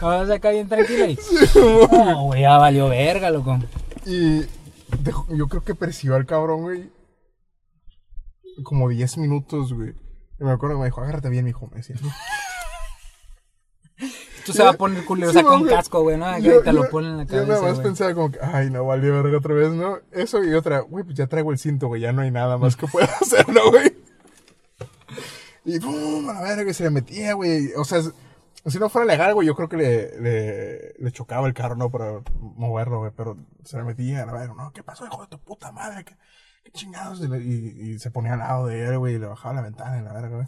[0.01, 1.19] Ahora acá bien tranquila y...
[1.55, 3.59] No, güey, ya valió verga, loco.
[4.05, 4.45] Y
[5.03, 6.89] dejó- yo creo que persiguió al cabrón, güey.
[8.63, 9.93] Como 10 minutos, güey.
[10.39, 11.67] Y me acuerdo que me dijo, agárrate bien, mijo.
[11.67, 11.95] Me decía.
[14.47, 15.73] Tú se va a poner culero, Sí, saca un güey.
[15.75, 16.25] casco, güey, ¿no?
[16.25, 17.83] Acá Yo- te lo ponen en la Yo nada cabeza, más güey.
[17.83, 19.99] pensaba como que, ay, no, valió verga otra vez, ¿no?
[20.11, 22.75] Eso y otra, güey, pues ya traigo el cinto, güey, ya no hay nada más
[22.75, 23.95] que pueda hacerlo, güey.
[25.65, 27.73] Y pum, a la verga, se le metía, güey.
[27.75, 28.01] O sea,
[28.65, 31.89] si no fuera legal, güey, yo creo que le, le, le chocaba el carro, ¿no?
[31.91, 32.21] Para
[32.55, 35.39] moverlo, güey, pero se le metía, a la verga, no, ¿qué pasó, hijo de tu
[35.39, 36.05] puta madre?
[36.05, 36.15] ¿Qué,
[36.63, 37.21] qué chingados?
[37.21, 40.03] Y- y se ponía al lado de él, güey, y le bajaba la ventana y
[40.03, 40.47] la verga, güey.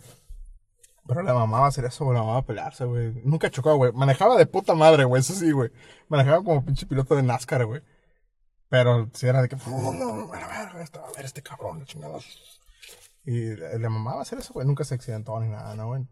[1.09, 3.11] Pero le mamaba hacer eso, güey, le mamaba pelearse, güey.
[3.23, 3.91] Nunca chocó, güey.
[3.93, 5.71] Manejaba de puta madre, güey, eso sí, güey.
[6.07, 7.81] Manejaba como pinche piloto de NASCAR, güey.
[8.69, 11.79] Pero si era de que, no, no, a la verga, esta- a ver este cabrón,
[11.79, 12.19] la chingada.
[13.25, 14.67] Y le, le mamaba hacer eso, güey.
[14.67, 16.07] Nunca se accidentó ni nada, ¿no, güey?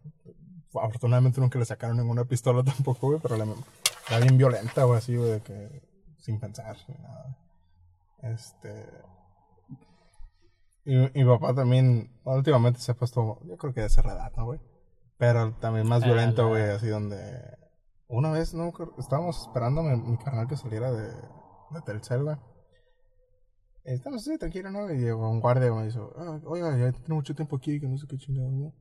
[0.74, 3.44] Afortunadamente nunca le sacaron ninguna pistola tampoco, güey, pero le,
[4.08, 5.82] era bien violenta, güey, así, güey, de que
[6.18, 7.38] sin pensar ni nada.
[8.22, 8.84] Este.
[10.84, 13.88] Y, mi papá también, últimamente se ha puesto, yo creo que de
[14.36, 14.58] ¿no, güey?
[15.18, 17.56] Pero también más violento, güey, así donde...
[18.06, 18.72] Una vez, ¿no?
[18.98, 22.36] Estábamos esperando a mi, mi carnal que saliera de, de Telcel, güey.
[23.84, 24.90] Estamos así, tranquilo, ¿no?
[24.92, 27.86] Y llegó un guardia y me dijo, "Ah, oiga, ya tiene mucho tiempo aquí, que
[27.88, 28.74] no sé qué chingados, ¿no?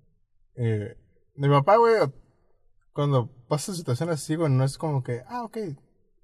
[0.56, 0.98] Eh,
[1.36, 1.94] mi papá, güey,
[2.94, 5.58] cuando pasa situaciones así, güey, no es como que, ah, ok,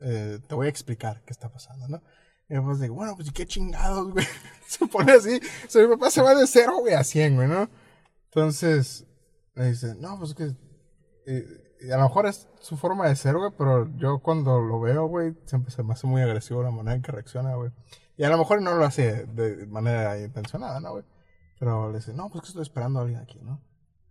[0.01, 2.01] eh, te voy a explicar qué está pasando, ¿no?
[2.49, 4.26] Y después digo, bueno, pues, ¿y qué chingados, güey?
[4.68, 5.39] se pone así.
[5.66, 7.70] O sea, mi papá se va de cero, güey, a 100, güey, ¿no?
[8.26, 9.05] Entonces,
[9.55, 10.55] dice, no, pues que...
[11.25, 14.79] eh, y a lo mejor es su forma de ser, güey, pero yo cuando lo
[14.79, 17.71] veo, güey, siempre se me hace muy agresivo la manera en que reacciona, güey.
[18.15, 21.03] Y a lo mejor no lo hace de manera intencionada, ¿no, güey?
[21.59, 23.61] Pero le dice, no, pues que estoy esperando a alguien aquí, ¿no?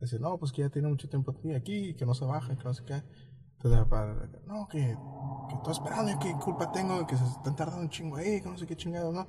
[0.01, 2.53] Le dice, no, pues que ya tiene mucho tiempo aquí, y que no se baja,
[2.53, 3.03] y que no sé qué.
[3.57, 4.79] Entonces, papá, no, que,
[5.49, 8.51] que estoy esperando, y qué culpa tengo, que se están tardando un chingo ahí, que
[8.51, 9.27] no sé qué chingado, ¿no?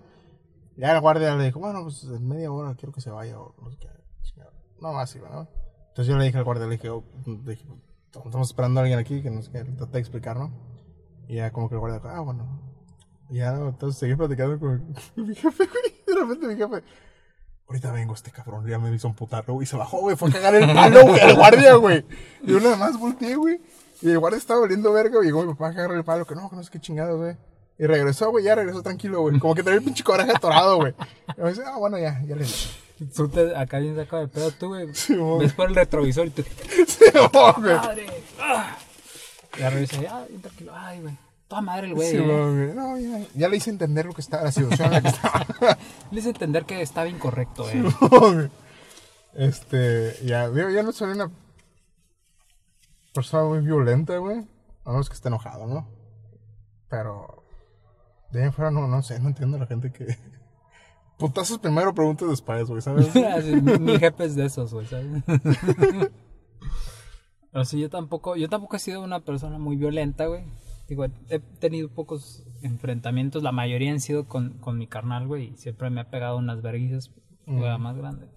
[0.75, 3.55] Ya el guardia le dijo, bueno, pues en media hora quiero que se vaya, o
[3.61, 3.89] no sé qué,
[4.23, 4.51] chingado.
[4.81, 5.62] No, más iba, ¿no?
[5.93, 7.03] Entonces yo le dije al guardia, le dije, oh,
[7.45, 7.67] dije,
[8.25, 10.51] estamos esperando a alguien aquí, que no sé qué, traté de explicar, ¿no?
[11.27, 12.47] Y ya como que el guardia dijo, ah, bueno.
[13.29, 16.03] Y ya, entonces seguí platicando con mi jefe, güey.
[16.07, 16.83] De repente mi jefe,
[17.67, 19.65] ahorita vengo este cabrón, ya me hizo un putarro, güey.
[19.65, 22.03] Y se bajó, güey, fue a cagar el palo, güey, al guardia, güey.
[22.41, 23.61] Y yo nada más volteé, güey.
[24.01, 26.55] Y el guardia estaba valiendo verga, y llegó mi papá el palo, que no, que
[26.55, 27.37] no sé qué chingados, güey.
[27.83, 29.37] Y regresó, güey, ya regresó tranquilo, güey.
[29.39, 30.93] Como que tenía el pinche coraje atorado, güey.
[31.37, 32.69] Y me dice, ah, bueno, ya, ya le dije.
[33.13, 34.95] Tú te, acá bien sacado de pedo tú, güey.
[34.95, 35.39] Sí, güey.
[35.39, 36.43] Ves por el retrovisor y tú.
[36.87, 37.75] Sí, güey.
[37.75, 38.05] ¡Madre!
[38.39, 38.77] ¡Ah!
[39.59, 40.71] Ya revisa, ah, bien tranquilo.
[40.73, 41.17] Ay, güey.
[41.49, 42.09] Toda madre el güey.
[42.09, 42.21] Sí, eh.
[42.21, 42.73] güey.
[42.73, 45.45] No, ya, ya le hice entender lo que estaba, la situación en la que estaba.
[46.11, 47.83] Le hice entender que estaba incorrecto, eh.
[47.99, 48.49] güey.
[49.33, 51.29] Este, ya, digo, ya no soy una
[53.13, 54.37] persona muy violenta, güey.
[54.85, 55.85] A menos que esté enojado, ¿no?
[56.87, 57.42] Pero,
[58.33, 60.05] de ahí en fuera, no, no sé, no entiendo a la gente que.
[61.17, 63.15] Putazos primero, preguntas después, güey, ¿sabes?
[63.15, 65.23] Así, mi, mi jefe es de esos, güey, ¿sabes?
[67.51, 70.43] Pero sí, yo tampoco, yo tampoco he sido una persona muy violenta, güey.
[70.87, 75.57] Digo, he tenido pocos enfrentamientos, la mayoría han sido con, con mi carnal, güey, y
[75.57, 77.11] siempre me ha pegado unas verguizas,
[77.45, 77.81] güey, Mm.
[77.81, 78.27] más grande.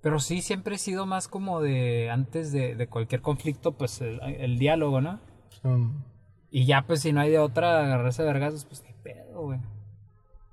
[0.00, 4.20] Pero sí, siempre he sido más como de, antes de, de cualquier conflicto, pues el,
[4.22, 5.20] el diálogo, ¿no?
[5.62, 6.02] Um,
[6.50, 9.60] Y ya, pues si no hay de otra agarrarse de vergazos, pues pedo, güey.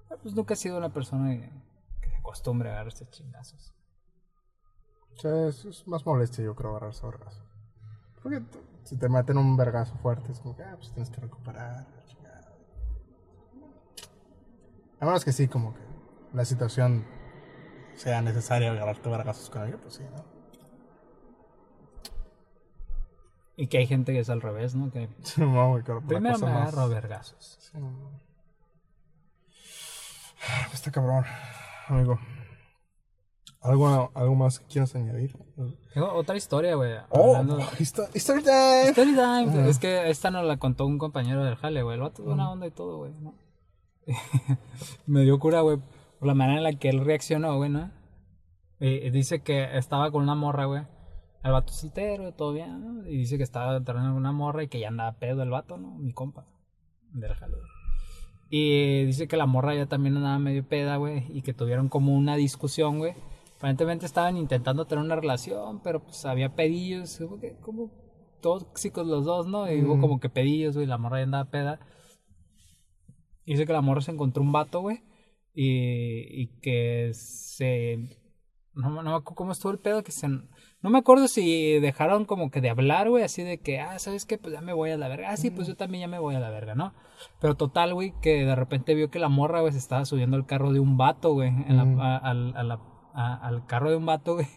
[0.08, 3.74] Pero, Pues nunca he sido una persona que, se acostumbre a agarrarse chingazos.
[5.16, 7.10] o sea, es, es más molestia, yo creo, agarrarse a.
[8.22, 8.44] Porque
[8.84, 11.88] si te meten un vergazo fuerte, es como que, ah, pues tienes que recuperar.
[15.00, 15.82] A menos que sí, como que
[16.34, 17.04] la situación
[17.96, 20.24] sea necesaria agarrarte a vergazos con alguien, pues sí, ¿no?
[23.58, 24.92] Y que hay gente que es al revés, ¿no?
[24.92, 27.58] Que Sí, no, güey, primero me agarro a vergazos.
[27.60, 28.31] Sí, no.
[30.74, 31.24] Está cabrón,
[31.88, 32.20] amigo.
[33.62, 35.36] ¿Algo, algo más que quieras añadir?
[35.94, 36.94] Tengo otra historia, güey.
[37.10, 38.90] Oh, hablando- histo- story time.
[38.90, 39.50] Story time.
[39.50, 39.68] Ajá.
[39.68, 41.96] Es que esta nos la contó un compañero del jale, güey.
[41.96, 43.14] El vato es buena onda y todo, güey.
[43.20, 43.36] ¿no?
[45.06, 45.78] Me dio cura, güey,
[46.18, 47.92] por la manera en la que él reaccionó, güey, ¿no?
[48.80, 50.82] Y dice que estaba con una morra, güey.
[51.44, 53.08] El vato soltero, todo bien, ¿no?
[53.08, 55.78] Y dice que estaba entrando con una morra y que ya andaba pedo el vato,
[55.78, 55.96] ¿no?
[56.00, 56.48] Mi compa.
[57.14, 57.54] Del jale.
[57.58, 57.68] güey.
[58.54, 61.24] Y dice que la morra ya también andaba medio peda, güey.
[61.30, 63.14] Y que tuvieron como una discusión, güey.
[63.56, 67.92] Aparentemente estaban intentando tener una relación, pero pues había pedillos, como que como
[68.42, 69.72] tóxicos los dos, ¿no?
[69.72, 70.02] Y hubo Mm.
[70.02, 71.80] como que pedillos, güey, la morra ya andaba peda.
[73.46, 75.02] Y Dice que la morra se encontró un vato, güey,
[75.54, 77.98] y, y que se...
[78.74, 80.28] No, no cómo estuvo el pedo, que se...
[80.82, 84.26] No me acuerdo si dejaron como que de hablar, güey, así de que, ah, ¿sabes
[84.26, 84.38] qué?
[84.40, 85.30] Pues ya me voy a la verga.
[85.30, 86.94] Ah, sí, pues yo también ya me voy a la verga, ¿no?
[87.40, 90.48] Pero total, güey, que de repente vio que la morra, güey, se estaba subiendo al
[90.48, 92.00] carro de un vato, güey, en la- Mm.
[92.00, 92.80] a- al, a la-
[93.14, 94.48] a- al carro de un vato, güey.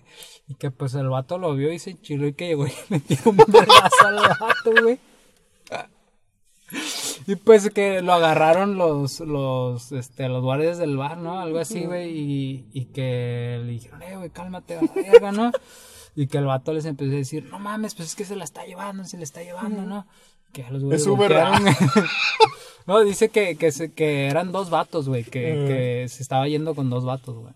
[0.48, 3.16] Y que pues el vato lo vio y se enchiló y que llegó y metió
[3.26, 4.98] un vergazo al vato, güey.
[7.26, 11.38] Y pues que lo agarraron los, los, este, los guardias del bar, ¿no?
[11.40, 15.52] Algo así, güey, y, y que le dijeron, eh, güey, cálmate, a la verga, ¿no?
[16.16, 18.44] Y que el vato les empezó a decir, no mames, pues es que se la
[18.44, 20.06] está llevando, se la está llevando, ¿no?
[20.52, 21.06] Que a los güeyes Es.
[22.86, 25.30] No, dice que, que, se- que eran dos vatos, güey, que,
[25.66, 27.54] que se estaba yendo con dos vatos, güey.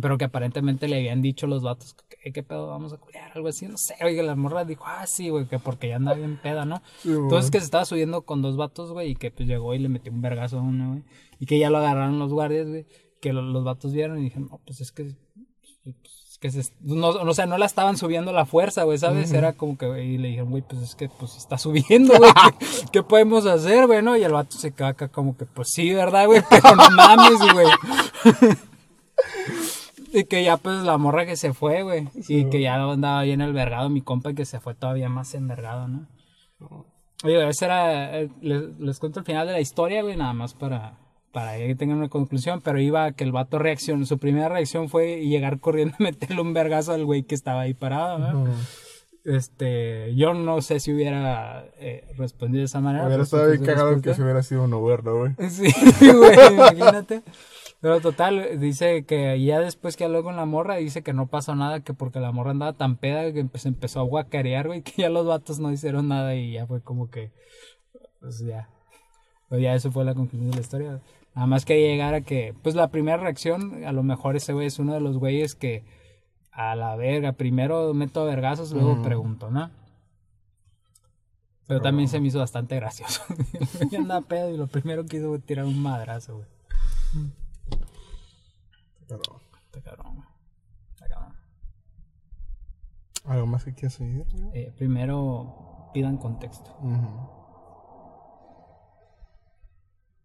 [0.00, 3.30] Pero que aparentemente le habían dicho los vatos, ¿qué, qué pedo vamos a culiar?
[3.36, 6.16] Algo así, no sé, oye, la morra dijo, ah, sí, güey, que porque ya andaba
[6.16, 6.82] bien peda, ¿no?
[7.02, 7.22] Sí, güey.
[7.22, 9.88] Entonces que se estaba subiendo con dos vatos, güey, y que pues llegó y le
[9.88, 11.02] metió un vergazo a uno, güey.
[11.38, 12.86] Y que ya lo agarraron los guardias, güey.
[13.20, 15.04] Que lo- los vatos vieron y dijeron, no, pues es que.
[15.04, 15.94] pues, es
[16.42, 19.32] que se- no, o sea, no la estaban subiendo a la fuerza, güey, ¿sabes?
[19.32, 22.30] Era como que, y le dijeron, güey, pues es que pues está subiendo, güey.
[22.58, 24.16] ¿Qué, qué podemos hacer, güey, no?
[24.16, 26.42] Y el vato se acá como que, pues sí, ¿verdad, güey?
[26.50, 27.66] Pero no mames, güey.
[30.14, 32.06] Y que ya pues la morra que se fue, güey.
[32.28, 35.32] y que ya andaba bien el vergado mi compa y que se fue todavía más
[35.34, 36.06] envergado, ¿no?
[37.24, 38.18] Oye, ese era.
[38.20, 40.98] eh, Les, les cuento el final de la historia, güey, nada más para,
[41.32, 42.60] para que tengan una conclusión.
[42.62, 44.06] Pero iba a que el vato reaccionó.
[44.06, 47.74] Su primera reacción fue llegar corriendo a meterle un vergazo al güey que estaba ahí
[47.74, 48.46] parado, ¿no?
[49.24, 50.14] Este.
[50.14, 53.04] Yo no sé si hubiera eh, respondido de esa manera.
[53.06, 55.32] Hubiera pero estado bien cagado que si hubiera sido un Uber, ¿no, güey?
[55.50, 55.72] Sí,
[56.12, 57.22] güey, imagínate.
[57.82, 61.56] Pero total, dice que ya después que habló con la morra, dice que no pasó
[61.56, 65.02] nada, que porque la morra andaba tan peda que se empezó a guacarear, güey, que
[65.02, 67.32] ya los vatos no hicieron nada y ya fue como que,
[68.20, 68.68] pues ya.
[69.48, 71.00] Pues ya eso fue la conclusión de la historia.
[71.34, 74.66] Nada más que llegar a que, pues la primera reacción, a lo mejor ese güey
[74.66, 75.84] es uno de los güeyes que
[76.50, 79.02] a la verga, primero meto vergazos, luego Mm.
[79.02, 79.70] pregunto, ¿no?
[81.66, 83.22] Pero también se me hizo bastante gracioso.
[83.96, 86.48] Andaba pedo y lo primero que hizo fue tirar un madrazo, güey.
[89.00, 89.16] Está
[89.80, 90.24] cabrón.
[90.90, 91.32] Está cabrón.
[93.24, 94.24] ¿algo más que quieras güey?
[94.52, 96.76] Eh, primero pidan contexto.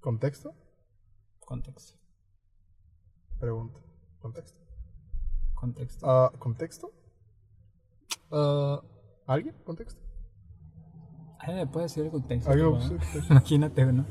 [0.02, 0.54] ¿Contexto?
[1.48, 1.94] Contexto.
[3.40, 3.80] Pregunta.
[4.22, 4.60] ¿Contexto?
[5.56, 6.06] Contexto.
[6.06, 6.92] Ah, ¿Contexto?
[8.32, 8.82] Ah,
[9.28, 9.56] ¿Alguien?
[9.64, 10.02] ¿Contexto?
[11.40, 12.52] Ay, ¿Me puedes decir el contexto?
[12.52, 13.00] ¿Alguien?
[13.30, 14.06] Imagínate, ¿no?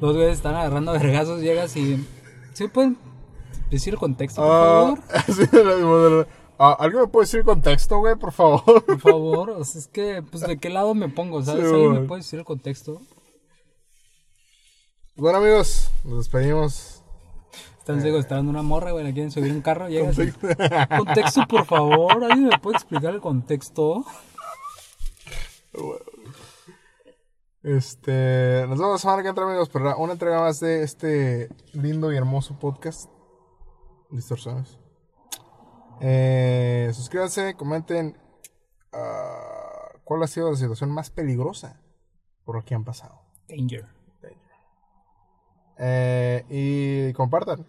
[0.00, 2.02] Los güeyes están agarrando vergazos, llegas y.
[2.54, 2.96] ¿Sí pueden
[3.70, 4.98] decir el contexto, por Ah, favor?
[5.34, 6.26] sí, lo mismo de lo-
[6.58, 8.82] Ah, ¿Alguien me puede decir el contexto, güey, por favor?
[8.86, 11.42] Por favor, o sea, es que, pues, ¿de qué lado me pongo?
[11.42, 11.68] ¿Sabes?
[11.68, 13.02] Sí, ¿Alguien me puede decir el contexto?
[15.16, 17.04] Bueno, amigos, nos despedimos.
[17.78, 20.32] Están secuestrando una morra, güey, la quieren subir un carro, llegas y...
[20.32, 20.66] Contexto.
[20.96, 24.04] Contexto, por favor, ¿alguien me puede explicar el contexto?
[27.62, 32.12] Este, nos vemos la semana que entra, amigos, para una entrega más de este lindo
[32.12, 33.08] y hermoso podcast.
[34.10, 34.80] Distorsiones.
[36.00, 38.18] Eh, suscríbanse, comenten
[38.92, 41.80] ah, cuál ha sido la situación más peligrosa
[42.44, 43.20] por lo que han pasado.
[43.48, 44.03] Danger.
[45.78, 47.66] Eh, y compartan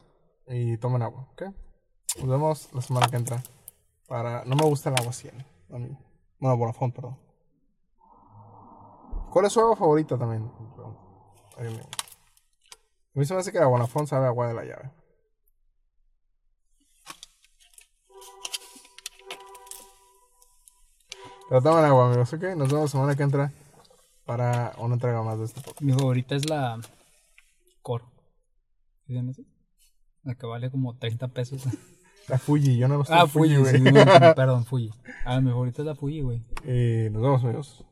[0.48, 1.44] y tomen agua, ¿ok?
[2.20, 3.44] Nos vemos la semana que entra.
[4.08, 4.46] Para...
[4.46, 5.46] No me gusta el agua 100.
[5.74, 5.98] a mí.
[6.40, 7.18] Bueno, Bonafont, perdón.
[9.32, 10.50] ¿Cuál es su agua favorita también?
[11.58, 14.92] A mí se me hace que la Bonafont sabe agua de la llave.
[21.48, 22.44] Pero tomen agua, amigos, ¿ok?
[22.56, 23.52] Nos vemos la semana que entra
[24.26, 25.82] para una entrega más de este podcast.
[25.82, 26.80] Mi favorita es la
[27.86, 28.12] Coro.
[29.06, 29.46] ¿Sí se llama así?
[30.24, 31.62] La que vale como 30 pesos.
[32.28, 33.76] La Fuji, yo no me gusta ah, Fuji, güey.
[33.76, 33.92] sí, no,
[34.36, 34.90] perdón, Fuji.
[35.24, 36.42] Ah, mi favorita es la Fuji, güey.
[36.64, 37.86] Y nos vemos, amigos.